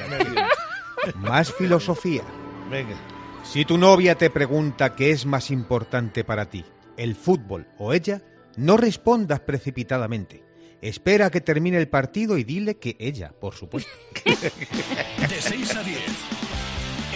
Más 1.14 1.52
filosofía. 1.52 2.22
Venga. 2.70 2.96
Si 3.44 3.64
tu 3.64 3.78
novia 3.78 4.14
te 4.16 4.28
pregunta 4.30 4.94
qué 4.94 5.10
es 5.10 5.24
más 5.24 5.50
importante 5.50 6.22
para 6.22 6.46
ti, 6.50 6.64
el 6.98 7.14
fútbol 7.14 7.66
o 7.78 7.94
ella, 7.94 8.20
no 8.56 8.76
respondas 8.76 9.40
precipitadamente. 9.40 10.44
Espera 10.82 11.26
a 11.26 11.30
que 11.30 11.40
termine 11.40 11.78
el 11.78 11.88
partido 11.88 12.36
y 12.38 12.44
dile 12.44 12.76
que 12.76 12.96
ella, 13.00 13.32
por 13.32 13.54
supuesto. 13.54 13.90
De 14.24 15.40
6 15.40 15.76
a 15.76 15.82
10. 15.82 15.98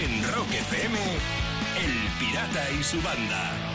En 0.03 0.33
Rock 0.33 0.49
FM, 0.51 0.99
El 1.85 2.19
Pirata 2.19 2.71
y 2.79 2.83
su 2.83 3.01
banda. 3.03 3.73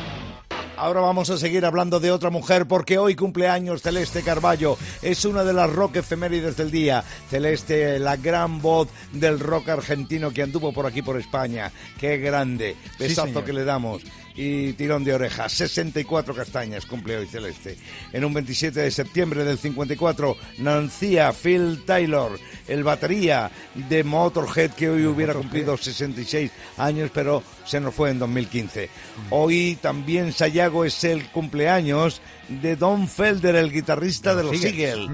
Ahora 0.78 1.02
vamos 1.02 1.32
a 1.32 1.38
seguir 1.38 1.66
hablando 1.66 2.00
de 2.00 2.12
otra 2.12 2.30
mujer 2.30 2.68
porque 2.68 3.00
hoy 3.00 3.16
cumpleaños 3.16 3.82
Celeste 3.82 4.22
Carballo. 4.22 4.78
Es 5.02 5.26
una 5.26 5.44
de 5.44 5.52
las 5.52 5.72
rock 5.72 5.96
efemérides 5.96 6.56
del 6.56 6.70
día. 6.70 7.04
Celeste, 7.32 7.98
la 7.98 8.16
gran 8.16 8.62
voz 8.62 8.88
del 9.12 9.40
rock 9.40 9.70
argentino 9.70 10.30
que 10.32 10.44
anduvo 10.44 10.74
por 10.74 10.86
aquí 10.86 11.02
por 11.02 11.18
España. 11.18 11.72
Qué 12.00 12.18
grande. 12.18 12.76
Besazo 13.00 13.44
que 13.44 13.54
le 13.54 13.64
damos. 13.64 14.04
Y 14.38 14.74
tirón 14.74 15.04
de 15.04 15.14
orejas. 15.14 15.52
64 15.52 16.34
castañas 16.34 16.86
cumple 16.86 17.18
hoy 17.18 17.28
Celeste. 17.28 17.78
En 18.14 18.24
un 18.24 18.34
27 18.34 18.80
de 18.80 18.92
septiembre 18.92 19.44
del 19.44 19.58
54 19.58 20.38
nacía 20.60 21.34
Phil 21.34 21.84
Taylor, 21.86 22.40
el 22.68 22.84
batería 22.84 23.52
de 23.74 24.04
Motorhead 24.04 24.72
que 24.72 24.90
hoy 24.90 25.06
hubiera 25.06 25.34
cumplido 25.34 25.76
66 25.76 26.52
años, 26.78 27.10
pero 27.14 27.44
se 27.66 27.82
nos 27.82 27.94
fue 27.94 28.12
en 28.12 28.20
2015. 28.20 28.90
Hoy 29.32 29.78
también 29.82 30.32
Sayago 30.32 30.86
es 30.86 31.04
el 31.04 31.30
cumpleaños 31.32 32.22
de 32.50 32.76
Don 32.76 33.08
Felder, 33.08 33.56
el 33.56 33.72
guitarrista 33.72 34.34
de 34.36 34.44
los 34.44 34.64
Eagles. 34.64 35.10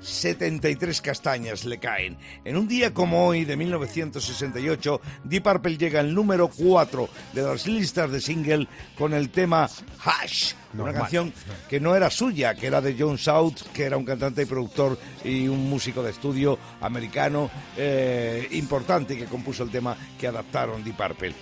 73 0.00 1.00
castañas 1.00 1.64
le 1.64 1.78
caen. 1.78 2.16
En 2.44 2.56
un 2.56 2.66
día 2.68 2.92
como 2.92 3.26
hoy, 3.26 3.44
de 3.44 3.56
1968, 3.56 5.00
Deep 5.24 5.42
Purple 5.42 5.76
llega 5.78 6.00
al 6.00 6.14
número 6.14 6.48
4 6.48 7.08
de 7.32 7.42
las 7.42 7.66
listas 7.66 8.10
de 8.10 8.20
single 8.20 8.68
con 8.98 9.14
el 9.14 9.30
tema 9.30 9.68
Hash, 10.04 10.52
una 10.72 10.84
Normal. 10.84 10.94
canción 11.02 11.32
que 11.68 11.80
no 11.80 11.94
era 11.94 12.10
suya, 12.10 12.54
que 12.54 12.66
era 12.66 12.80
de 12.80 12.96
John 12.98 13.18
South, 13.18 13.62
que 13.72 13.84
era 13.84 13.96
un 13.96 14.04
cantante 14.04 14.42
y 14.42 14.46
productor 14.46 14.98
y 15.24 15.48
un 15.48 15.68
músico 15.70 16.02
de 16.02 16.10
estudio 16.10 16.58
americano 16.80 17.50
eh, 17.76 18.48
importante 18.52 19.16
que 19.16 19.26
compuso 19.26 19.62
el 19.62 19.70
tema 19.70 19.96
que 20.18 20.26
adaptaron 20.26 20.82
Deep 20.84 20.96
Purple. 20.96 21.34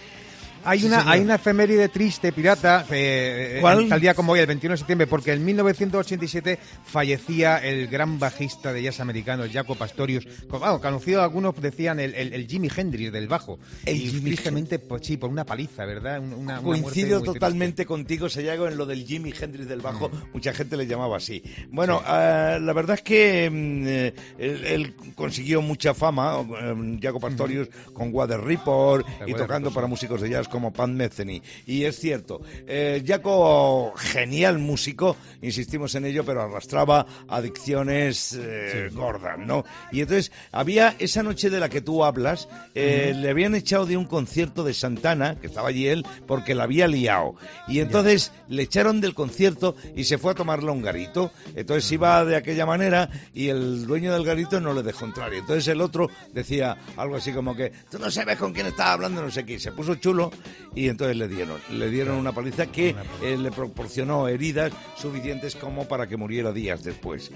Hay 0.64 0.84
una, 0.84 1.10
hay 1.10 1.20
una 1.20 1.34
efeméride 1.36 1.88
triste, 1.88 2.32
pirata, 2.32 2.86
eh, 2.90 3.58
¿Cuál? 3.60 3.88
tal 3.88 4.00
día 4.00 4.14
como 4.14 4.32
hoy, 4.32 4.40
el 4.40 4.46
21 4.46 4.74
de 4.74 4.78
septiembre, 4.78 5.06
porque 5.06 5.32
en 5.32 5.44
1987 5.44 6.58
fallecía 6.84 7.58
el 7.58 7.88
gran 7.88 8.18
bajista 8.18 8.72
de 8.72 8.82
jazz 8.82 9.00
americano, 9.00 9.44
Jaco 9.52 9.74
Pastorius, 9.74 10.26
bueno, 10.48 10.80
conocido 10.80 11.22
algunos 11.22 11.54
decían 11.60 11.98
el, 12.00 12.14
el- 12.14 12.32
el 12.32 12.46
Jimi 12.46 12.68
Hendrix 12.74 13.12
del 13.12 13.28
bajo. 13.28 13.58
El 13.84 13.96
y 13.96 14.08
Jimi 14.10 14.30
tristemente, 14.30 14.78
pues 14.78 15.06
sí, 15.06 15.16
por 15.16 15.30
una 15.30 15.44
paliza, 15.44 15.84
¿verdad? 15.84 16.20
Un- 16.20 16.32
Una, 16.34 16.60
una 16.60 16.62
Coincido 16.62 17.20
totalmente 17.22 17.86
contigo, 17.86 18.28
Sayago, 18.28 18.68
en 18.68 18.76
lo 18.76 18.86
del 18.86 19.04
Jimi 19.04 19.32
Hendrix 19.38 19.68
del 19.68 19.80
bajo. 19.80 20.10
Mucha 20.32 20.52
gente 20.52 20.76
le 20.76 20.86
llamaba 20.86 21.16
así. 21.16 21.42
Bueno, 21.70 22.00
ah, 22.04 22.58
la 22.60 22.72
verdad 22.72 22.96
es 22.96 23.02
que 23.02 23.50
mm, 23.50 23.84
eh, 23.86 24.14
él, 24.38 24.64
él 24.64 24.94
consiguió 25.14 25.60
mucha 25.62 25.94
fama, 25.94 26.36
eh, 26.60 26.98
Jaco 27.02 27.20
Pastorius, 27.20 27.68
con 27.92 28.10
Water 28.12 28.40
Report 28.40 29.06
y 29.26 29.34
tocando 29.34 29.72
para 29.72 29.86
músicos 29.86 30.20
de 30.20 30.30
jazz 30.30 30.48
como 30.52 30.72
Pan 30.72 30.94
Metheny. 30.94 31.42
Y 31.66 31.84
es 31.84 31.98
cierto, 31.98 32.42
eh, 32.66 33.02
Jaco, 33.04 33.94
genial 33.96 34.58
músico, 34.58 35.16
insistimos 35.40 35.94
en 35.94 36.04
ello, 36.04 36.24
pero 36.24 36.42
arrastraba 36.42 37.06
adicciones 37.26 38.38
eh, 38.38 38.90
gordas, 38.92 39.38
¿no? 39.38 39.64
Y 39.90 40.02
entonces 40.02 40.30
había 40.52 40.94
esa 40.98 41.22
noche 41.22 41.48
de 41.48 41.58
la 41.58 41.70
que 41.70 41.80
tú 41.80 42.04
hablas, 42.04 42.48
eh, 42.74 43.14
le 43.16 43.30
habían 43.30 43.54
echado 43.54 43.86
de 43.86 43.96
un 43.96 44.04
concierto 44.04 44.62
de 44.62 44.74
Santana, 44.74 45.40
que 45.40 45.46
estaba 45.46 45.70
allí 45.70 45.88
él, 45.88 46.04
porque 46.26 46.54
la 46.54 46.64
había 46.64 46.86
liado. 46.86 47.34
Y 47.66 47.80
entonces 47.80 48.30
le 48.48 48.64
echaron 48.64 49.00
del 49.00 49.14
concierto 49.14 49.74
y 49.96 50.04
se 50.04 50.18
fue 50.18 50.32
a 50.32 50.34
tomarle 50.34 50.68
a 50.68 50.72
un 50.72 50.82
garito. 50.82 51.32
Entonces 51.56 51.90
iba 51.92 52.22
de 52.26 52.36
aquella 52.36 52.66
manera 52.66 53.08
y 53.32 53.48
el 53.48 53.86
dueño 53.86 54.12
del 54.12 54.24
garito 54.24 54.60
no 54.60 54.74
le 54.74 54.82
dejó 54.82 55.06
entrar. 55.06 55.32
Y 55.32 55.38
entonces 55.38 55.66
el 55.68 55.80
otro 55.80 56.10
decía 56.34 56.76
algo 56.98 57.16
así 57.16 57.32
como 57.32 57.56
que, 57.56 57.72
tú 57.90 57.98
no 57.98 58.10
sabes 58.10 58.36
con 58.36 58.52
quién 58.52 58.66
estás 58.66 58.88
hablando, 58.88 59.22
no 59.22 59.30
sé 59.30 59.46
qué. 59.46 59.54
Y 59.54 59.60
se 59.60 59.72
puso 59.72 59.94
chulo 59.94 60.30
y 60.74 60.88
entonces 60.88 61.16
le 61.16 61.28
dieron. 61.28 61.58
Le 61.70 61.90
dieron 61.90 62.16
una 62.16 62.32
paliza 62.32 62.66
que 62.66 62.94
eh, 63.22 63.36
le 63.36 63.50
proporcionó 63.50 64.28
heridas 64.28 64.72
suficientes 64.96 65.54
como 65.56 65.86
para 65.88 66.06
que 66.06 66.16
muriera 66.16 66.52
días 66.52 66.82
después. 66.82 67.30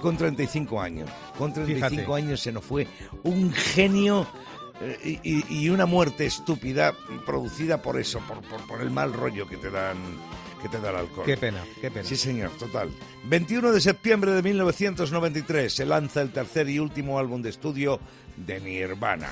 Con 0.00 0.16
35 0.16 0.80
años. 0.80 1.10
Con 1.38 1.52
35 1.52 1.88
Fíjate. 1.96 2.12
años 2.14 2.40
se 2.40 2.52
nos 2.52 2.64
fue 2.64 2.86
un 3.24 3.52
genio 3.52 4.26
eh, 4.80 5.18
y, 5.22 5.36
y- 5.38 5.44
y 5.64 5.68
una 5.68 5.86
muerte 5.86 6.26
estúpida 6.26 6.94
producida 7.26 7.80
por 7.82 8.00
eso, 8.00 8.20
por, 8.26 8.40
por- 8.42 8.66
por 8.66 8.80
el 8.80 8.90
mal 8.90 9.12
rollo 9.12 9.46
que 9.46 9.56
te 9.56 9.70
dan 9.70 9.96
que 10.62 10.68
te 10.68 10.80
da 10.80 10.90
el 10.90 10.96
alcohol. 10.96 11.26
Qué 11.26 11.36
pena, 11.36 11.60
qué 11.80 11.90
pena. 11.90 12.04
Sí, 12.08 12.14
señor, 12.16 12.50
total. 12.52 12.88
21 13.24 13.72
de 13.72 13.80
septiembre 13.80 14.30
de 14.30 14.42
1993 14.44 15.72
se 15.74 15.84
lanza 15.84 16.22
el 16.22 16.30
tercer 16.30 16.68
y 16.68 16.78
último 16.78 17.18
álbum 17.18 17.42
de 17.42 17.50
estudio 17.50 17.98
de 18.36 18.60
Nirvana. 18.60 19.30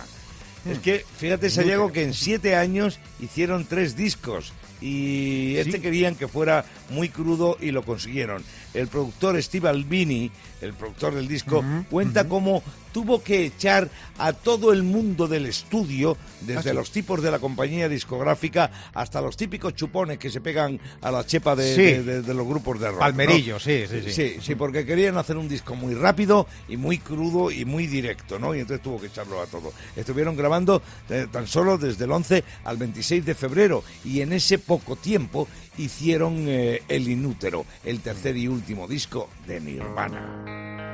Es 0.69 0.79
que, 0.79 1.05
fíjate, 1.19 1.49
Sayago, 1.51 1.93
que 1.93 2.03
en 2.03 2.13
siete 2.13 2.55
años 2.55 2.99
hicieron 3.21 3.65
tres 3.65 3.97
discos 3.97 4.53
y 4.81 5.57
este 5.57 5.81
querían 5.81 6.15
que 6.15 6.29
fuera 6.29 6.65
muy 6.91 7.09
crudo 7.09 7.57
y 7.61 7.71
lo 7.71 7.83
consiguieron. 7.83 8.43
El 8.75 8.89
productor 8.89 9.41
Steve 9.43 9.69
Albini, 9.69 10.31
el 10.61 10.75
productor 10.75 11.15
del 11.15 11.27
disco, 11.27 11.65
cuenta 11.91 12.29
cómo 12.29 12.63
tuvo 12.93 13.23
que 13.23 13.45
echar 13.47 13.89
a 14.19 14.33
todo 14.33 14.73
el 14.73 14.83
mundo 14.83 15.29
del 15.29 15.47
estudio, 15.47 16.17
desde 16.41 16.71
Ah, 16.71 16.75
los 16.75 16.91
tipos 16.91 17.23
de 17.23 17.31
la 17.31 17.39
compañía 17.39 17.89
discográfica 17.89 18.71
hasta 18.95 19.21
los 19.21 19.37
típicos 19.37 19.75
chupones 19.75 20.19
que 20.19 20.29
se 20.29 20.41
pegan 20.41 20.81
a 21.01 21.11
la 21.13 21.25
chepa 21.25 21.55
de, 21.55 21.75
Sí. 21.75 21.83
de- 21.83 22.03
de- 22.03 22.23
de 22.23 22.35
los 22.35 22.47
grupos 22.47 22.81
de 22.81 22.87
rock. 22.89 22.95
¿no? 22.97 23.01
Palmerillo, 23.01 23.61
sí, 23.61 23.85
sí, 23.89 24.03
sí. 24.07 24.13
Sí, 24.13 24.37
sí, 24.43 24.55
porque 24.57 24.85
querían 24.85 25.17
hacer 25.19 25.37
un 25.37 25.49
disco 25.49 25.77
muy 25.77 25.95
rápido 25.95 26.49
y 26.69 26.77
muy 26.77 26.99
crudo 26.99 27.51
y 27.53 27.65
muy 27.65 27.87
directo, 27.87 28.39
¿no? 28.41 28.55
Y 28.57 28.61
entonces 28.61 28.83
tuvo 28.83 29.01
que 29.01 29.07
echarlo 29.07 29.41
a 29.41 29.47
todo. 29.47 29.73
Estuvieron 29.95 30.37
grabando 30.37 30.83
eh, 31.09 31.27
tan 31.31 31.47
solo 31.47 31.79
desde 31.79 32.05
el 32.07 32.13
11 32.13 32.43
al 32.65 32.77
26 32.77 33.25
de 33.25 33.35
febrero 33.37 33.85
y 34.05 34.21
en 34.21 34.33
ese 34.33 34.59
poco 34.59 34.97
tiempo 34.97 35.47
hicieron 35.79 36.45
eh, 36.49 36.83
El 36.89 37.09
Inútero, 37.09 37.65
el 37.85 38.01
tercer 38.01 38.37
y 38.37 38.49
último 38.61 38.87
disco 38.87 39.31
de 39.47 39.59
Nirvana. 39.59 40.90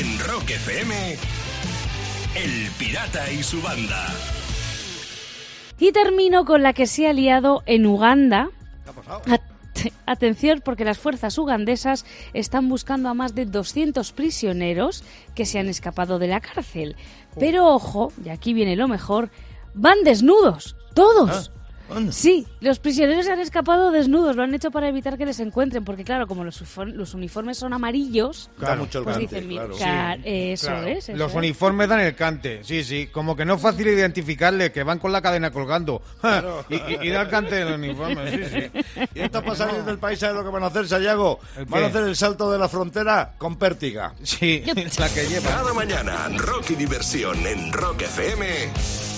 En 0.00 0.18
Rock 0.20 0.50
FM, 0.50 1.16
El 2.34 2.70
Pirata 2.78 3.30
y 3.30 3.42
su 3.42 3.60
banda. 3.60 4.06
Y 5.78 5.92
termino 5.92 6.44
con 6.44 6.62
la 6.62 6.72
que 6.72 6.86
se 6.86 7.06
ha 7.08 7.12
liado 7.12 7.62
en 7.66 7.86
Uganda. 7.86 8.48
At- 9.26 9.40
Atención, 10.06 10.60
porque 10.64 10.84
las 10.84 10.98
fuerzas 10.98 11.38
ugandesas 11.38 12.04
están 12.34 12.68
buscando 12.68 13.08
a 13.08 13.14
más 13.14 13.34
de 13.34 13.46
200 13.46 14.12
prisioneros 14.12 15.04
que 15.34 15.46
se 15.46 15.58
han 15.58 15.68
escapado 15.68 16.18
de 16.18 16.26
la 16.28 16.40
cárcel. 16.40 16.96
Pero 17.38 17.66
ojo, 17.68 18.12
y 18.24 18.28
aquí 18.30 18.52
viene 18.52 18.76
lo 18.76 18.88
mejor, 18.88 19.30
van 19.74 20.02
desnudos, 20.04 20.76
todos. 20.94 21.50
Sí, 22.10 22.46
los 22.60 22.78
prisioneros 22.78 23.24
se 23.26 23.32
han 23.32 23.40
escapado 23.40 23.90
desnudos, 23.90 24.36
lo 24.36 24.42
han 24.42 24.54
hecho 24.54 24.70
para 24.70 24.88
evitar 24.88 25.18
que 25.18 25.26
les 25.26 25.40
encuentren, 25.40 25.84
porque 25.84 26.04
claro, 26.04 26.26
como 26.26 26.44
los, 26.44 26.62
los 26.86 27.14
uniformes 27.14 27.58
son 27.58 27.72
amarillos, 27.72 28.50
Da 28.58 28.76
mucho 28.76 28.98
el 28.98 29.04
pues 29.04 29.16
cante, 29.18 29.40
dicen, 29.40 29.48
claro. 29.56 29.76
ca- 29.78 30.14
eso 30.24 30.66
Claro, 30.68 30.86
es. 30.86 31.08
eso 31.08 31.16
Los 31.18 31.30
es. 31.32 31.36
uniformes 31.36 31.88
dan 31.88 32.00
el 32.00 32.14
cante, 32.14 32.60
sí, 32.64 32.84
sí. 32.84 33.08
Como 33.12 33.34
que 33.36 33.44
no 33.44 33.54
es 33.54 33.62
fácil 33.62 33.88
identificarle, 33.88 34.72
que 34.72 34.82
van 34.82 34.98
con 34.98 35.12
la 35.12 35.20
cadena 35.22 35.50
colgando. 35.50 36.02
y, 36.70 36.74
y- 36.74 36.98
y 37.02 37.10
da 37.10 37.22
el 37.22 37.28
cante 37.28 37.54
del 37.64 37.74
uniforme, 37.74 38.30
sí, 38.30 38.70
sí. 38.72 38.80
Y 39.14 39.20
estos 39.20 39.58
salir 39.58 39.82
del 39.84 39.98
país, 39.98 40.18
¿sabes 40.18 40.36
lo 40.36 40.44
que 40.44 40.50
van 40.50 40.62
a 40.62 40.66
hacer, 40.66 40.86
Sayago? 40.88 41.40
¿El 41.56 41.64
Van 41.66 41.84
a 41.84 41.86
hacer 41.88 42.04
el 42.04 42.16
salto 42.16 42.50
de 42.52 42.58
la 42.58 42.68
frontera 42.68 43.34
con 43.38 43.56
pértiga. 43.56 44.14
Sí, 44.22 44.62
la 44.98 45.08
que 45.08 45.24
lleva. 45.26 45.50
Cada 45.50 45.74
mañana, 45.74 46.28
rock 46.36 46.70
y 46.70 46.74
diversión 46.76 47.46
en 47.46 47.72
Rock 47.72 48.02
FM 48.02 48.46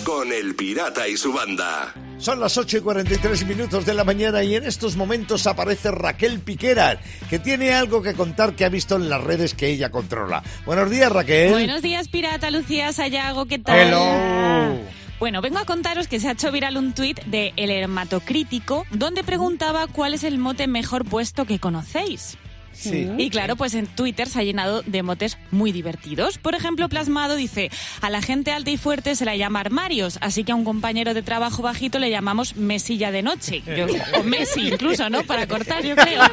con 0.04 0.32
El 0.32 0.54
Pirata 0.54 1.06
y 1.08 1.16
su 1.16 1.32
banda. 1.32 1.92
Son 2.22 2.38
las 2.38 2.56
8 2.56 2.76
y 2.76 2.80
43 2.82 3.46
minutos 3.46 3.84
de 3.84 3.94
la 3.94 4.04
mañana 4.04 4.44
y 4.44 4.54
en 4.54 4.62
estos 4.62 4.94
momentos 4.94 5.44
aparece 5.48 5.90
Raquel 5.90 6.38
Piqueras, 6.38 6.98
que 7.28 7.40
tiene 7.40 7.72
algo 7.72 8.00
que 8.00 8.14
contar 8.14 8.54
que 8.54 8.64
ha 8.64 8.68
visto 8.68 8.94
en 8.94 9.10
las 9.10 9.20
redes 9.20 9.54
que 9.54 9.66
ella 9.66 9.90
controla. 9.90 10.40
Buenos 10.64 10.88
días, 10.88 11.10
Raquel. 11.10 11.50
Buenos 11.50 11.82
días, 11.82 12.06
pirata 12.06 12.52
Lucía 12.52 12.92
Sayago, 12.92 13.46
¿qué 13.46 13.58
tal? 13.58 13.76
Hello. 13.76 14.78
Bueno, 15.18 15.40
vengo 15.40 15.58
a 15.58 15.64
contaros 15.64 16.06
que 16.06 16.20
se 16.20 16.28
ha 16.28 16.32
hecho 16.32 16.52
viral 16.52 16.76
un 16.76 16.92
tuit 16.94 17.20
de 17.24 17.54
El 17.56 17.70
Hermatocrítico 17.70 18.86
donde 18.92 19.24
preguntaba 19.24 19.88
cuál 19.88 20.14
es 20.14 20.22
el 20.22 20.38
mote 20.38 20.68
mejor 20.68 21.04
puesto 21.04 21.44
que 21.44 21.58
conocéis. 21.58 22.38
Sí. 22.72 23.08
Y 23.18 23.30
claro, 23.30 23.56
pues 23.56 23.74
en 23.74 23.86
Twitter 23.86 24.28
se 24.28 24.40
ha 24.40 24.42
llenado 24.42 24.82
de 24.82 25.02
motes 25.02 25.38
muy 25.50 25.72
divertidos. 25.72 26.38
Por 26.38 26.54
ejemplo, 26.54 26.88
Plasmado 26.88 27.36
dice, 27.36 27.70
a 28.00 28.10
la 28.10 28.22
gente 28.22 28.50
alta 28.52 28.70
y 28.70 28.76
fuerte 28.76 29.14
se 29.14 29.24
la 29.24 29.36
llama 29.36 29.60
armarios, 29.60 30.18
así 30.20 30.42
que 30.44 30.52
a 30.52 30.54
un 30.54 30.64
compañero 30.64 31.14
de 31.14 31.22
trabajo 31.22 31.62
bajito 31.62 31.98
le 31.98 32.10
llamamos 32.10 32.56
mesilla 32.56 33.10
de 33.12 33.22
noche. 33.22 33.62
Yo- 33.76 33.86
o 34.18 34.22
Messi 34.22 34.68
incluso, 34.68 35.08
¿no? 35.10 35.22
Para 35.24 35.46
cortar, 35.46 35.82
yo 35.84 35.94
creo. 35.96 36.22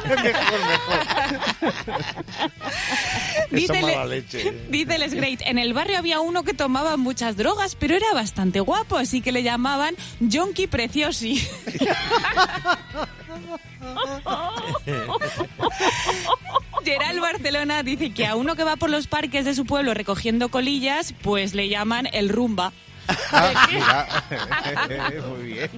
Eso 3.50 3.56
Dice 3.56 3.72
es 3.78 3.84
Le- 3.84 3.96
mala 3.96 4.06
leche. 4.06 4.52
Dice 4.70 4.98
Les 4.98 5.14
Great, 5.14 5.40
en 5.44 5.58
el 5.58 5.72
barrio 5.72 5.98
había 5.98 6.20
uno 6.20 6.42
que 6.44 6.54
tomaba 6.54 6.96
muchas 6.96 7.36
drogas, 7.36 7.74
pero 7.74 7.94
era 7.96 8.12
bastante 8.14 8.60
guapo, 8.60 8.96
así 8.96 9.20
que 9.20 9.32
le 9.32 9.42
llamaban 9.42 9.94
Jonky 10.20 10.66
Preciosi. 10.66 11.46
Gerald 16.84 17.20
Barcelona 17.20 17.82
dice 17.82 18.12
que 18.12 18.26
a 18.26 18.36
uno 18.36 18.56
que 18.56 18.64
va 18.64 18.76
por 18.76 18.90
los 18.90 19.06
parques 19.06 19.44
de 19.44 19.54
su 19.54 19.66
pueblo 19.66 19.94
recogiendo 19.94 20.48
colillas, 20.48 21.14
pues 21.22 21.54
le 21.54 21.68
llaman 21.68 22.08
el 22.12 22.28
rumba. 22.28 22.72
Ah. 23.32 24.06
Muy 25.36 25.52
bien. 25.52 25.70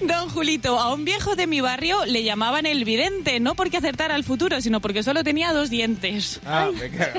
Don 0.00 0.28
Julito, 0.28 0.78
a 0.78 0.92
un 0.92 1.04
viejo 1.04 1.36
de 1.36 1.46
mi 1.46 1.60
barrio 1.60 2.04
le 2.06 2.22
llamaban 2.22 2.66
el 2.66 2.84
vidente, 2.84 3.40
no 3.40 3.54
porque 3.54 3.78
acertara 3.78 4.14
al 4.14 4.24
futuro, 4.24 4.60
sino 4.60 4.80
porque 4.80 5.02
solo 5.02 5.24
tenía 5.24 5.52
dos 5.52 5.70
dientes. 5.70 6.40
Ah, 6.44 6.70
venga. 6.72 7.12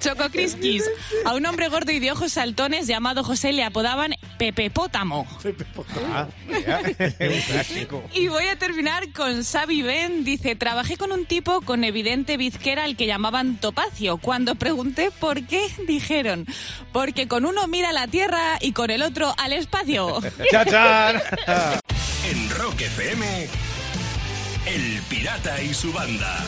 Choco 0.00 0.30
Criskis. 0.30 0.84
A 1.24 1.34
un 1.34 1.46
hombre 1.46 1.68
gordo 1.68 1.92
y 1.92 1.98
de 1.98 2.12
ojos 2.12 2.32
saltones 2.32 2.86
llamado 2.86 3.24
José 3.24 3.52
le 3.52 3.64
apodaban 3.64 4.14
Pepe 4.38 4.70
Pótamo. 4.70 5.26
Ah, 6.12 6.26
mira. 6.46 6.80
Un 7.20 7.40
clásico. 7.40 8.02
Y 8.14 8.28
voy 8.28 8.46
a 8.46 8.58
terminar 8.58 9.12
con 9.12 9.42
Xavi 9.42 9.82
Ben. 9.82 10.24
Dice, 10.24 10.56
trabajé 10.56 10.96
con 10.96 11.12
un 11.12 11.26
tipo 11.26 11.60
con 11.62 11.84
evidente 11.84 12.36
bizquera 12.36 12.84
al 12.84 12.96
que 12.96 13.06
llamaban 13.06 13.56
Topacio. 13.56 14.18
Cuando 14.18 14.54
pregunté 14.54 15.10
por 15.10 15.46
qué, 15.46 15.66
dijeron, 15.88 16.46
porque 16.92 17.28
con 17.28 17.44
uno 17.44 17.66
mira 17.66 17.92
la 17.92 18.06
tierra 18.06 18.58
y 18.60 18.72
con 18.72 18.90
el 18.90 19.02
otro 19.02 19.34
al 19.38 19.52
espacio. 19.52 19.87
¡Chachán! 20.50 21.16
En 22.30 22.50
Rock 22.50 22.82
FM, 22.82 23.48
El 24.66 25.00
Pirata 25.08 25.62
y 25.62 25.72
su 25.72 25.90
banda. 25.94 26.44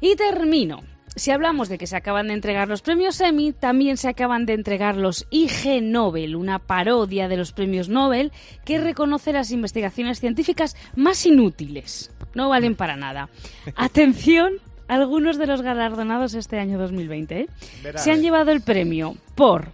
Y 0.00 0.16
termino. 0.16 0.80
Si 1.16 1.30
hablamos 1.32 1.68
de 1.68 1.76
que 1.76 1.86
se 1.86 1.96
acaban 1.96 2.28
de 2.28 2.34
entregar 2.34 2.68
los 2.68 2.80
premios 2.80 3.20
Emmy, 3.20 3.52
también 3.52 3.98
se 3.98 4.08
acaban 4.08 4.46
de 4.46 4.54
entregar 4.54 4.96
los 4.96 5.26
IG 5.30 5.82
Nobel, 5.82 6.34
una 6.34 6.58
parodia 6.60 7.28
de 7.28 7.36
los 7.36 7.52
premios 7.52 7.90
Nobel 7.90 8.32
que 8.64 8.78
reconoce 8.78 9.34
las 9.34 9.50
investigaciones 9.50 10.18
científicas 10.18 10.76
más 10.94 11.26
inútiles. 11.26 12.10
No 12.34 12.48
valen 12.48 12.74
para 12.74 12.96
nada. 12.96 13.28
Atención, 13.76 14.54
algunos 14.88 15.36
de 15.36 15.46
los 15.46 15.60
galardonados 15.60 16.32
este 16.32 16.58
año 16.58 16.78
2020 16.78 17.40
¿eh? 17.40 17.48
Se 17.96 18.12
han 18.12 18.22
llevado 18.22 18.52
el 18.52 18.62
premio 18.62 19.16
por 19.34 19.72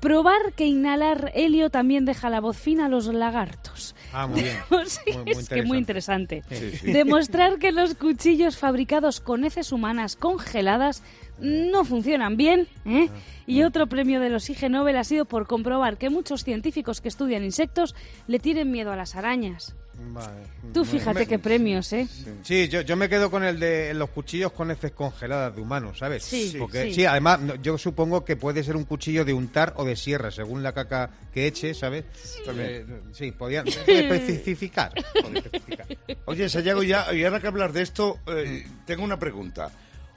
probar 0.00 0.52
que 0.56 0.66
inhalar 0.66 1.30
helio 1.34 1.70
también 1.70 2.04
deja 2.04 2.30
la 2.30 2.40
voz 2.40 2.56
fina 2.56 2.86
a 2.86 2.88
los 2.88 3.06
lagartos. 3.06 3.94
Ah, 4.12 4.26
muy 4.26 4.42
bien. 4.42 4.56
Sí, 4.86 5.12
Muy- 5.12 5.22
muy 5.24 5.32
es 5.32 5.48
que 5.48 5.62
muy 5.62 5.78
interesante. 5.78 6.42
Sí, 6.50 6.70
sí. 6.80 6.92
Demostrar 6.92 7.58
que 7.58 7.70
los 7.72 7.94
cuchillos 7.94 8.56
fabricados 8.56 9.20
con 9.20 9.44
heces 9.44 9.72
humanas 9.72 10.16
congeladas 10.16 11.02
no 11.38 11.84
funcionan 11.84 12.36
bien. 12.36 12.66
¿eh? 12.84 13.08
Ah, 13.10 13.16
Y 13.46 13.62
otro 13.62 13.86
premio 13.86 14.20
de 14.20 14.30
los 14.30 14.48
IG 14.50 14.70
Nobel 14.70 14.96
ha 14.96 15.04
sido 15.04 15.24
por 15.26 15.46
comprobar 15.46 15.96
que 15.98 16.10
muchos 16.10 16.44
científicos 16.44 17.00
que 17.00 17.08
estudian 17.08 17.44
insectos 17.44 17.94
le 18.26 18.38
tienen 18.38 18.70
miedo 18.70 18.92
a 18.92 18.96
las 18.96 19.14
arañas. 19.16 19.74
Vale. 20.12 20.42
Tú 20.72 20.84
fíjate 20.84 21.26
qué 21.26 21.38
premios, 21.38 21.92
¿eh? 21.92 22.08
Sí, 22.42 22.68
yo, 22.68 22.80
yo 22.80 22.96
me 22.96 23.08
quedo 23.08 23.30
con 23.30 23.44
el 23.44 23.60
de 23.60 23.92
los 23.94 24.10
cuchillos 24.10 24.52
con 24.52 24.70
heces 24.70 24.92
congeladas 24.92 25.54
de 25.54 25.60
humanos, 25.60 25.98
¿sabes? 25.98 26.24
Sí, 26.24 26.56
Porque, 26.58 26.84
sí. 26.84 26.94
sí. 26.94 27.06
además, 27.06 27.40
yo 27.62 27.76
supongo 27.78 28.24
que 28.24 28.36
puede 28.36 28.64
ser 28.64 28.76
un 28.76 28.84
cuchillo 28.84 29.24
de 29.24 29.32
untar 29.32 29.74
o 29.76 29.84
de 29.84 29.96
sierra, 29.96 30.30
según 30.30 30.62
la 30.62 30.72
caca 30.72 31.10
que 31.32 31.46
eche, 31.46 31.74
¿sabes? 31.74 32.04
Eh, 32.46 32.86
sí, 33.12 33.30
podían 33.32 33.68
especificar. 33.68 34.92
podían 35.22 35.36
especificar. 35.36 35.86
Oye, 36.24 36.48
Sayago, 36.48 36.82
ya, 36.82 37.12
y 37.12 37.24
ahora 37.24 37.40
que 37.40 37.46
hablar 37.46 37.72
de 37.72 37.82
esto, 37.82 38.18
eh, 38.26 38.66
tengo 38.86 39.04
una 39.04 39.18
pregunta. 39.18 39.70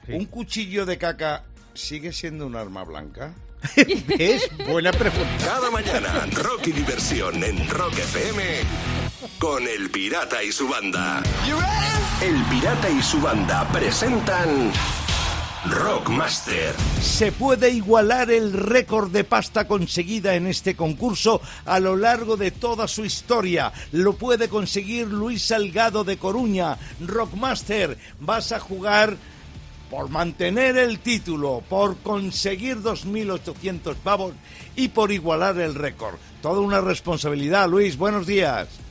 ¿Un 0.08 0.26
cuchillo 0.26 0.84
de 0.86 0.98
caca 0.98 1.44
sigue 1.72 2.12
siendo 2.12 2.46
un 2.46 2.56
arma 2.56 2.84
blanca? 2.84 3.32
¿Ves? 4.18 4.50
Buena 4.68 4.92
pregunta. 4.92 5.28
Cada 5.44 5.70
mañana, 5.70 6.26
rock 6.32 6.66
y 6.66 6.72
diversión 6.72 7.42
en 7.42 7.66
Rock 7.68 7.98
FM 7.98 9.03
con 9.38 9.66
El 9.66 9.90
Pirata 9.90 10.42
y 10.42 10.52
su 10.52 10.68
banda. 10.68 11.22
El 12.22 12.42
Pirata 12.44 12.90
y 12.90 13.02
su 13.02 13.20
banda 13.20 13.66
presentan 13.72 14.72
Rockmaster. 15.66 16.74
¿Se 17.00 17.32
puede 17.32 17.70
igualar 17.70 18.30
el 18.30 18.52
récord 18.52 19.10
de 19.10 19.24
pasta 19.24 19.66
conseguida 19.66 20.34
en 20.34 20.46
este 20.46 20.76
concurso 20.76 21.40
a 21.64 21.80
lo 21.80 21.96
largo 21.96 22.36
de 22.36 22.50
toda 22.50 22.86
su 22.86 23.04
historia? 23.04 23.72
Lo 23.92 24.14
puede 24.14 24.48
conseguir 24.48 25.08
Luis 25.08 25.42
Salgado 25.42 26.04
de 26.04 26.18
Coruña. 26.18 26.76
Rockmaster, 27.00 27.98
vas 28.20 28.52
a 28.52 28.60
jugar 28.60 29.16
por 29.90 30.10
mantener 30.10 30.76
el 30.76 30.98
título, 30.98 31.62
por 31.68 31.96
conseguir 31.98 32.78
2.800 32.78 33.94
pavos 33.96 34.34
y 34.76 34.88
por 34.88 35.12
igualar 35.12 35.58
el 35.60 35.74
récord. 35.74 36.16
Toda 36.42 36.60
una 36.60 36.80
responsabilidad, 36.80 37.68
Luis. 37.68 37.96
Buenos 37.96 38.26
días. 38.26 38.83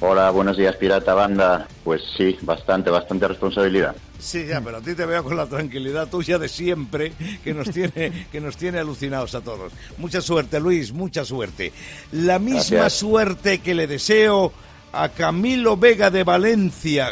Hola, 0.00 0.30
buenos 0.30 0.56
días, 0.58 0.76
Pirata 0.76 1.14
Banda. 1.14 1.66
Pues 1.82 2.02
sí, 2.16 2.36
bastante, 2.42 2.90
bastante 2.90 3.26
responsabilidad. 3.28 3.96
Sí, 4.18 4.46
ya, 4.46 4.60
pero 4.60 4.78
a 4.78 4.80
ti 4.80 4.94
te 4.94 5.06
veo 5.06 5.24
con 5.24 5.36
la 5.36 5.46
tranquilidad 5.46 6.08
tuya 6.08 6.38
de 6.38 6.48
siempre 6.48 7.12
que 7.42 7.54
nos 7.54 7.70
tiene, 7.70 8.26
que 8.30 8.40
nos 8.40 8.56
tiene 8.56 8.78
alucinados 8.78 9.34
a 9.34 9.40
todos. 9.40 9.72
Mucha 9.96 10.20
suerte, 10.20 10.60
Luis, 10.60 10.92
mucha 10.92 11.24
suerte. 11.24 11.72
La 12.12 12.38
misma 12.38 12.76
Gracias. 12.78 12.92
suerte 12.94 13.58
que 13.60 13.74
le 13.74 13.86
deseo 13.86 14.52
a 14.92 15.08
Camilo 15.10 15.76
Vega 15.76 16.10
de 16.10 16.24
Valencia, 16.24 17.10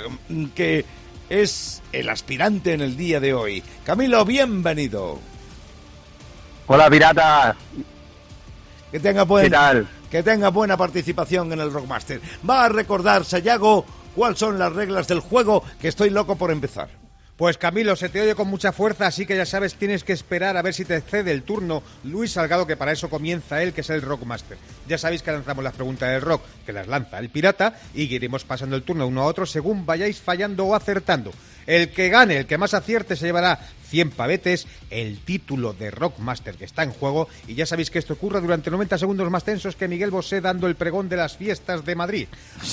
que 0.55 0.85
es 1.31 1.83
el 1.93 2.09
aspirante 2.11 2.75
en 2.75 2.83
el 2.83 2.97
día 2.99 3.19
de 3.21 3.33
hoy. 3.33 3.63
Camilo, 3.85 4.25
bienvenido. 4.27 5.19
Hola, 6.67 6.91
Pirata. 6.91 7.57
Que 8.91 9.01
tenga, 9.01 9.25
buen- 9.25 9.45
¿Qué 9.45 9.51
tal? 9.51 9.89
Que 10.15 10.23
tenga 10.23 10.51
buena 10.51 10.77
participación 10.77 11.53
en 11.53 11.59
el 11.59 11.73
Rockmaster. 11.73 12.21
Va 12.49 12.67
a 12.67 12.69
recordar, 12.69 13.25
Sayago, 13.25 13.85
cuáles 14.15 14.39
son 14.39 14.61
las 14.61 14.73
reglas 14.73 15.09
del 15.09 15.19
juego, 15.19 15.65
que 15.81 15.89
estoy 15.89 16.11
loco 16.11 16.37
por 16.37 16.53
empezar. 16.53 16.89
Pues 17.37 17.59
Camilo, 17.59 17.97
se 17.97 18.09
te 18.11 18.21
oye 18.21 18.37
con 18.37 18.47
mucha 18.47 18.71
fuerza, 18.71 19.09
así 19.09 19.27
que 19.27 19.37
ya 19.37 19.45
sabes, 19.45 19.75
tienes 19.75 20.05
que 20.05 20.13
esperar 20.13 20.57
a 20.57 20.63
ver 20.63 20.73
si 20.73 20.85
te 20.85 21.01
cede 21.01 21.33
el 21.33 21.43
turno 21.43 21.83
Luis 22.05 22.31
Salgado, 22.31 22.65
que 22.65 22.77
para 22.77 22.93
eso 22.93 23.11
comienza 23.11 23.61
él, 23.61 23.73
que 23.73 23.81
es 23.81 23.91
el 23.91 24.03
Rockmaster. 24.03 24.57
Ya 24.87 24.99
sabéis 24.99 25.23
que 25.23 25.33
lanzamos 25.33 25.65
las 25.65 25.75
preguntas 25.75 26.09
del 26.09 26.21
rock, 26.21 26.43
que 26.65 26.73
las 26.73 26.87
lanza 26.87 27.19
el 27.19 27.31
pirata, 27.31 27.77
y 27.93 28.03
iremos 28.03 28.45
pasando 28.45 28.77
el 28.77 28.85
turno 28.85 29.09
uno 29.09 29.23
a 29.23 29.27
otro 29.27 29.47
según 29.47 29.85
vayáis 29.85 30.21
fallando 30.21 30.65
o 30.65 30.77
acertando. 30.77 31.33
El 31.67 31.91
que 31.91 32.09
gane, 32.09 32.37
el 32.37 32.47
que 32.47 32.57
más 32.57 32.73
acierte, 32.73 33.17
se 33.17 33.27
llevará 33.27 33.59
100 33.95 34.11
pavetes, 34.11 34.67
el 34.91 35.21
título 35.21 35.73
de 35.73 35.93
Rockmaster 35.93 36.57
que 36.57 36.65
está 36.65 36.83
en 36.83 36.91
juego. 36.91 37.29
Y 37.47 37.55
ya 37.55 37.65
sabéis 37.65 37.91
que 37.91 38.01
esto 38.01 38.15
ocurre 38.15 38.41
durante 38.41 38.69
90 38.69 38.99
segundos 38.99 39.31
más 39.31 39.45
tensos 39.45 39.77
que 39.77 39.87
Miguel 39.87 40.11
Bosé 40.11 40.41
dando 40.41 40.67
el 40.67 40.75
pregón 40.75 41.09
de 41.09 41.17
las 41.17 41.37
fiestas 41.37 41.85
de 41.85 41.95
Madrid. 41.95 42.27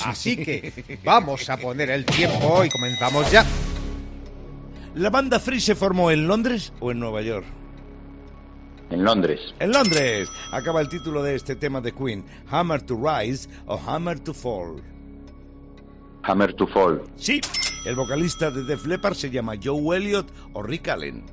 Así 0.04 0.36
que 0.36 0.98
vamos 1.04 1.48
a 1.48 1.58
poner 1.58 1.90
el 1.90 2.04
tiempo 2.04 2.64
y 2.64 2.70
comenzamos 2.70 3.30
ya. 3.30 3.46
¿La 4.96 5.10
banda 5.10 5.38
Free 5.38 5.60
se 5.60 5.76
formó 5.76 6.10
en 6.10 6.26
Londres 6.26 6.72
o 6.80 6.90
en 6.90 6.98
Nueva 6.98 7.22
York? 7.22 7.46
En 8.90 9.04
Londres. 9.04 9.54
En 9.60 9.70
Londres. 9.70 10.28
Acaba 10.50 10.80
el 10.80 10.88
título 10.88 11.22
de 11.22 11.36
este 11.36 11.54
tema 11.54 11.80
de 11.80 11.92
Queen. 11.92 12.24
Hammer 12.50 12.82
to 12.82 12.98
Rise 13.00 13.48
o 13.66 13.78
Hammer 13.86 14.18
to 14.18 14.34
Fall. 14.34 14.82
Hammer 16.24 16.52
to 16.54 16.66
Fall. 16.66 17.00
Sí. 17.14 17.40
El 17.84 17.96
vocalista 17.96 18.50
de 18.50 18.62
Def 18.62 18.86
Leppard 18.86 19.14
se 19.14 19.30
llama 19.30 19.54
Joe 19.62 19.94
Elliott 19.96 20.28
o 20.52 20.62
Rick 20.62 20.88
Allen. 20.88 21.24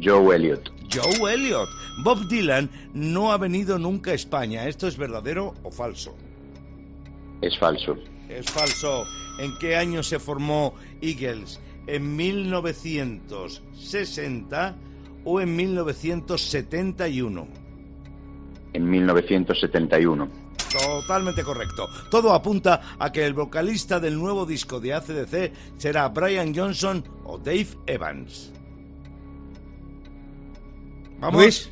Joe 0.00 0.36
Elliott. 0.36 0.70
Joe 0.92 1.34
Elliott. 1.34 1.68
Bob 2.04 2.28
Dylan 2.28 2.70
no 2.94 3.32
ha 3.32 3.38
venido 3.38 3.76
nunca 3.78 4.12
a 4.12 4.14
España. 4.14 4.68
¿Esto 4.68 4.86
es 4.86 4.96
verdadero 4.96 5.54
o 5.64 5.72
falso? 5.72 6.16
Es 7.42 7.58
falso. 7.58 7.96
Es 8.28 8.48
falso. 8.50 9.04
¿En 9.40 9.58
qué 9.58 9.74
año 9.76 10.04
se 10.04 10.20
formó 10.20 10.74
Eagles? 11.00 11.58
¿En 11.86 12.14
1960 12.14 14.76
o 15.24 15.40
en 15.40 15.56
1971? 15.56 17.48
En 18.74 18.88
1971. 18.88 20.28
Totalmente 20.70 21.42
correcto. 21.42 21.88
Todo 22.10 22.32
apunta 22.32 22.80
a 22.98 23.10
que 23.10 23.24
el 23.26 23.34
vocalista 23.34 23.98
del 23.98 24.16
nuevo 24.16 24.46
disco 24.46 24.78
de 24.80 24.94
ACDC 24.94 25.52
será 25.78 26.08
Brian 26.08 26.54
Johnson 26.54 27.04
o 27.24 27.38
Dave 27.38 27.68
Evans. 27.86 28.52
¿Vamos? 31.20 31.40
Luis. 31.42 31.70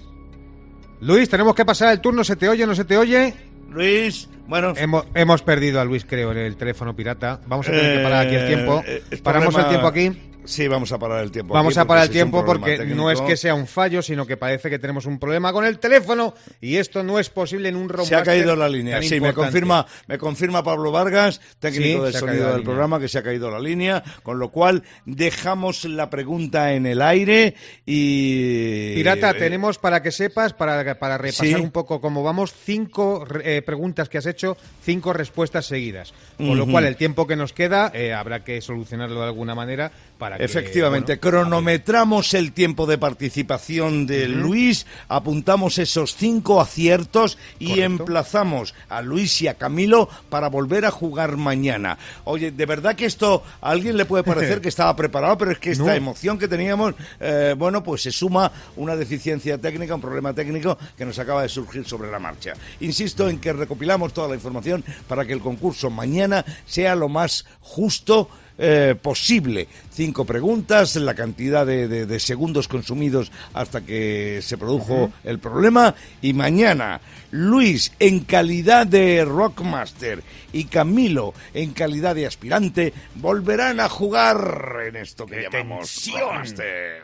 Luis, 1.01 1.29
tenemos 1.29 1.55
que 1.55 1.65
pasar 1.65 1.93
el 1.93 2.01
turno. 2.01 2.25
¿Se 2.25 2.37
te 2.37 2.49
oye 2.49 2.65
o 2.65 2.67
no 2.67 2.75
se 2.75 2.85
te 2.85 2.99
oye? 2.99 3.35
Luis, 3.71 4.29
bueno. 4.47 4.73
Hemos, 4.77 5.07
hemos 5.15 5.43
perdido 5.43 5.81
a 5.81 5.85
Luis, 5.85 6.05
creo, 6.05 6.33
en 6.33 6.39
el 6.39 6.57
teléfono 6.57 6.95
pirata. 6.97 7.41
Vamos 7.47 7.69
a 7.69 7.71
tener 7.71 7.99
que 7.99 8.03
parar 8.03 8.27
aquí 8.27 8.35
el 8.35 8.47
tiempo. 8.47 8.83
Eh, 8.87 9.03
eh, 9.11 9.17
Paramos 9.19 9.55
problema- 9.55 9.63
el 9.63 9.69
tiempo 9.71 9.87
aquí. 9.89 10.23
Sí, 10.49 10.67
vamos 10.67 10.91
a 10.93 10.99
parar 10.99 11.23
el 11.23 11.31
tiempo. 11.31 11.53
Vamos 11.53 11.77
aquí 11.77 11.85
a 11.85 11.87
parar 11.87 12.05
el 12.05 12.11
tiempo 12.11 12.43
porque 12.43 12.79
no 12.87 13.11
es 13.11 13.19
técnico. 13.19 13.27
que 13.27 13.37
sea 13.37 13.55
un 13.55 13.67
fallo, 13.67 14.01
sino 14.01 14.27
que 14.27 14.39
parece 14.39 14.71
que 14.71 14.79
tenemos 14.79 15.05
un 15.05 15.19
problema 15.19 15.53
con 15.53 15.67
el 15.67 15.79
teléfono 15.79 16.33
y 16.61 16.77
esto 16.77 17.03
no 17.03 17.19
es 17.19 17.29
posible 17.29 17.69
en 17.69 17.77
un 17.77 17.89
Se 18.05 18.15
ha 18.17 18.23
caído 18.23 18.57
la 18.57 18.67
línea. 18.67 19.03
Sí, 19.03 19.21
me 19.21 19.35
confirma, 19.35 19.87
me 20.07 20.17
confirma 20.17 20.63
Pablo 20.65 20.91
Vargas, 20.91 21.41
técnico 21.61 22.07
Sí, 22.07 22.07
de 22.07 22.13
se 22.13 22.19
ha 22.19 22.21
caído 22.21 22.27
sonido 22.29 22.45
del 22.47 22.53
línea. 22.61 22.65
programa, 22.65 22.99
que 22.99 23.09
se 23.09 23.19
ha 23.19 23.23
caído 23.23 23.51
la 23.51 23.61
línea, 23.61 24.03
con 24.23 24.39
lo 24.39 24.49
cual 24.51 24.85
dejamos 25.05 25.85
la 25.85 26.09
pregunta 26.09 26.73
en 26.73 26.87
el 26.87 27.03
aire 27.03 27.55
y 27.85 28.95
Pirata, 28.95 29.31
eh, 29.33 29.35
tenemos 29.35 29.79
para 29.79 30.03
que 30.03 30.11
sepas, 30.13 30.55
para, 30.55 30.99
para 30.99 31.19
repasar 31.19 31.47
Sí. 31.47 31.55
un 31.55 31.71
poco 31.71 32.01
cómo 32.01 32.23
vamos, 32.23 32.55
cinco 32.65 33.27
eh, 33.45 33.61
preguntas 33.61 34.09
que 34.09 34.17
has 34.19 34.27
hecho, 34.27 34.57
cinco 34.83 35.13
respuestas 35.13 35.67
seguidas. 35.67 36.15
Con 36.39 36.57
lo 36.57 36.63
Ujú. 36.65 36.73
cual, 36.73 36.85
el 36.87 36.97
tiempo 36.97 37.27
que 37.27 37.37
nos 37.37 37.53
queda 37.53 37.91
eh, 37.95 38.15
habrá 38.15 38.45
que 38.45 38.61
solucionarlo 38.63 39.21
de 39.21 39.27
alguna 39.27 39.55
manera 39.55 39.93
para 40.19 40.38
que. 40.39 40.45
Efectivamente, 40.45 41.17
bueno, 41.17 41.21
cronometramos 41.39 42.35
el 42.35 42.53
tiempo 42.53 42.87
de 42.87 42.99
participación 42.99 44.07
de 44.07 44.29
Luis, 44.29 44.87
apuntamos 45.09 45.79
esos 45.79 46.15
cinco 46.17 46.61
aciertos 46.61 47.39
y 47.59 47.69
Correcto. 47.69 47.85
emplazamos 47.87 48.75
a 48.89 49.03
Luis 49.03 49.43
y 49.43 49.49
a 49.49 49.55
Camilo 49.55 50.09
para 50.31 50.49
volver 50.49 50.85
a 50.85 50.91
jugar 50.91 51.37
mañana. 51.37 51.99
Oye, 52.25 52.51
de 52.51 52.67
verdad 52.67 52.95
que 52.97 53.07
esto 53.07 53.43
a 53.61 53.71
alguien 53.71 53.97
le 53.97 54.05
puede 54.05 54.25
parecer 54.25 54.61
que 54.63 54.69
estaba 54.69 54.95
preparado, 54.97 55.37
pero 55.39 55.51
es 55.53 55.59
que 55.59 55.73
esta 55.73 55.85
No. 55.85 55.93
emoción 55.93 56.39
que 56.39 56.49
teníamos, 56.49 56.95
eh, 57.21 57.55
bueno, 57.57 57.83
pues 57.83 58.03
se 58.03 58.11
suma 58.13 58.51
una 58.77 58.97
deficiencia 58.97 59.59
técnica, 59.59 59.95
un 59.95 60.01
problema 60.01 60.33
técnico 60.33 60.79
que 60.97 61.05
nos 61.05 61.19
acaba 61.19 61.43
de 61.43 61.49
surgir 61.49 61.85
sobre 61.87 62.11
la 62.11 62.19
marcha. 62.19 62.55
Insisto 62.81 63.29
en 63.29 63.39
que 63.39 63.53
recopilamos 63.53 64.13
toda 64.13 64.29
la 64.29 64.35
información 64.35 64.85
para 65.07 65.25
que 65.25 65.33
el 65.33 65.41
concurso 65.41 65.91
mañana 65.91 66.45
sea 66.67 66.95
lo 66.95 67.09
más 67.09 67.45
justo 67.61 68.29
eh, 68.59 68.95
posible. 69.01 69.69
Cinco 69.93 70.25
preguntas, 70.25 70.97
la 70.97 71.15
cantidad 71.15 71.65
de, 71.65 71.89
de- 71.89 72.07
de 72.07 72.21
segundos 72.21 72.69
consumidos 72.69 73.31
hasta 73.55 73.81
que 73.81 74.41
se 74.43 74.59
produjo 74.59 75.11
el 75.25 75.39
problema. 75.39 75.95
Y 76.21 76.33
mañana, 76.33 77.01
Luis, 77.31 77.93
en 77.99 78.21
calidad 78.21 78.87
de 78.87 79.25
Rockmaster, 79.25 80.23
y 80.53 80.65
Camilo, 80.65 81.35
en 81.55 81.73
calidad 81.73 82.15
de 82.15 82.27
aspirante, 82.27 82.93
volverán 83.17 83.81
a 83.81 83.89
jugar 83.89 84.77
en 84.89 84.97
esto 84.97 85.27
que 85.27 85.43
llamamos 85.43 86.03
Rockmaster. 86.13 87.03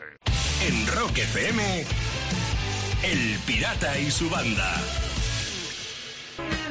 En 0.67 0.87
Rock 0.87 1.17
FM, 1.19 1.83
El 3.03 3.37
Pirata 3.45 3.99
y 3.99 4.09
su 4.09 4.29
banda. 4.29 4.73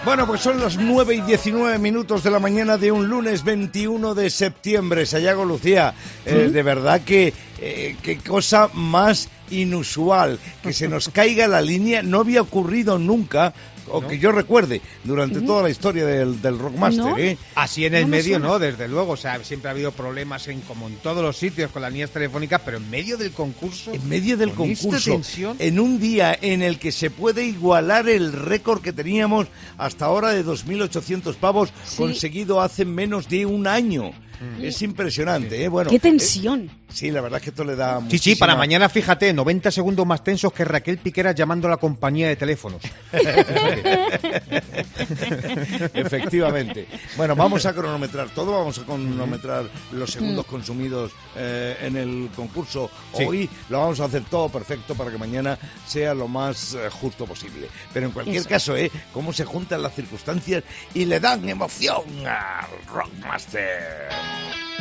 Bueno, 0.05 0.27
pues 0.27 0.43
son 0.43 0.61
las 0.61 0.77
9 0.77 1.15
y 1.15 1.21
19 1.23 1.79
minutos 1.79 2.23
de 2.23 2.31
la 2.31 2.39
mañana 2.39 2.77
de 2.77 2.93
un 2.93 3.09
lunes 3.09 3.43
21 3.43 4.15
de 4.15 4.29
septiembre. 4.29 5.07
Sayago 5.07 5.47
Lucía, 5.47 5.95
eh, 6.27 6.51
de 6.53 6.63
verdad 6.63 7.01
que 7.01 7.33
eh, 7.59 7.97
qué 8.03 8.19
cosa 8.19 8.69
más 8.75 9.31
inusual. 9.51 10.39
Que 10.63 10.75
se 10.75 10.89
nos 10.89 11.09
caiga 11.09 11.49
la 11.49 11.63
línea 11.63 12.03
no 12.03 12.21
había 12.21 12.43
ocurrido 12.43 12.99
nunca, 12.99 13.55
o 13.89 14.07
que 14.07 14.19
yo 14.19 14.33
recuerde, 14.33 14.81
durante 15.05 15.41
toda 15.41 15.63
la 15.63 15.71
historia 15.71 16.05
del, 16.07 16.41
del 16.41 16.59
Rockmaster. 16.59 17.05
¿No? 17.05 17.19
¿eh? 17.19 17.37
Así 17.55 17.85
en 17.85 17.95
el 17.95 18.03
No 18.03 18.09
me 18.09 18.17
medio, 18.19 18.35
suena. 18.37 18.49
¿no? 18.49 18.59
Desde 18.59 18.89
luego, 18.89 19.13
o 19.13 19.17
sea, 19.17 19.43
siempre 19.45 19.69
ha 19.69 19.73
habido 19.73 19.93
problemas 19.93 20.49
en 20.49 20.61
como 20.63 20.89
en 20.89 20.97
todos 20.97 21.23
los 21.23 21.37
sitios 21.37 21.71
con 21.71 21.83
las 21.83 21.93
líneas 21.93 22.11
telefónicas, 22.11 22.61
pero 22.65 22.79
en 22.79 22.91
medio 22.91 23.17
del 23.17 23.33
concurso. 23.33 23.93
En 23.93 24.09
medio 24.09 24.37
del 24.37 24.53
concurso, 24.53 25.13
tensión, 25.13 25.57
en 25.59 25.81
un 25.81 25.99
día 25.99 26.37
en 26.41 26.63
el 26.63 26.79
que 26.79 26.93
se 26.93 27.11
puede 27.11 27.45
igualar 27.45 28.09
el 28.09 28.33
récord 28.33 28.83
que 28.83 28.93
teníamos 28.93 29.47
hasta 29.79 30.07
ahora 30.07 30.31
de 30.31 30.45
2.800 30.45 31.35
pavos, 31.37 31.73
conseguido 31.97 32.61
hace 32.61 32.85
menos 32.85 33.29
de 33.29 33.47
un 33.47 33.67
año. 33.67 34.13
Es 34.61 34.83
impresionante, 34.83 35.63
¿eh? 35.65 35.69
Bueno, 35.69 35.91
¡Qué 35.91 35.99
tensión! 35.99 36.63
eh, 36.63 36.71
sí, 36.93 37.11
la 37.11 37.21
verdad 37.21 37.39
es 37.39 37.45
que 37.45 37.51
esto 37.51 37.65
le 37.65 37.77
da 37.77 38.01
Sí, 38.11 38.19
sí, 38.19 38.37
para 38.37 38.57
mañana, 38.57 38.89
fíjate, 38.89 39.33
90 39.33 39.71
segundos 39.71 40.07
más 40.07 40.23
tensos 40.25 40.53
que 40.53 40.65
Raquel 40.65 40.99
Piqueras 40.99 41.35
llamando 41.35 41.69
a 41.69 41.73
la 41.73 41.77
compañía 41.77 42.29
de 42.29 42.37
teléfonos. 42.37 42.83
Efectivamente. 45.95 46.87
Bueno, 47.17 47.37
vamos 47.37 47.67
a 47.67 47.73
cronometrar 47.73 48.29
todo, 48.31 48.53
vamos 48.53 48.79
a 48.79 48.85
cronometrar 48.85 49.65
los 49.93 50.11
segundos 50.11 50.47
consumidos 50.47 51.13
eh, 51.37 51.77
en 51.83 51.97
el 51.97 52.31
concurso. 52.35 52.91
Sí. 53.17 53.25
Hoy 53.25 53.51
lo 53.69 53.81
vamos 53.81 54.01
a 54.01 54.05
hacer 54.05 54.25
todo 54.25 54.49
perfecto 54.49 54.95
para 54.95 55.11
que 55.11 55.19
mañana 55.19 55.59
sea 55.87 56.15
lo 56.15 56.29
más 56.29 56.75
eh, 56.75 56.89
justo 56.91 57.27
posible. 57.27 57.69
Pero 57.93 58.07
en 58.07 58.13
cualquier 58.13 58.37
Eso. 58.39 58.49
caso, 58.49 58.77
¿eh? 58.77 58.91
Cómo 59.13 59.33
se 59.33 59.45
juntan 59.45 59.83
las 59.83 59.95
circunstancias 59.95 60.65
y 60.95 61.05
le 61.05 61.21
dan 61.21 61.49
emoción 61.49 62.03
al 62.27 62.67
Rockmaster. 62.93 64.09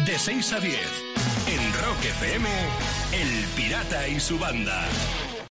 De 0.06 0.18
6 0.18 0.54
a 0.54 0.60
10, 0.60 0.74
en 1.48 1.74
Rock 1.86 2.06
FM, 2.06 2.50
El 3.12 3.46
Pirata 3.56 4.08
y 4.08 4.20
su 4.20 4.38
banda. 4.38 4.86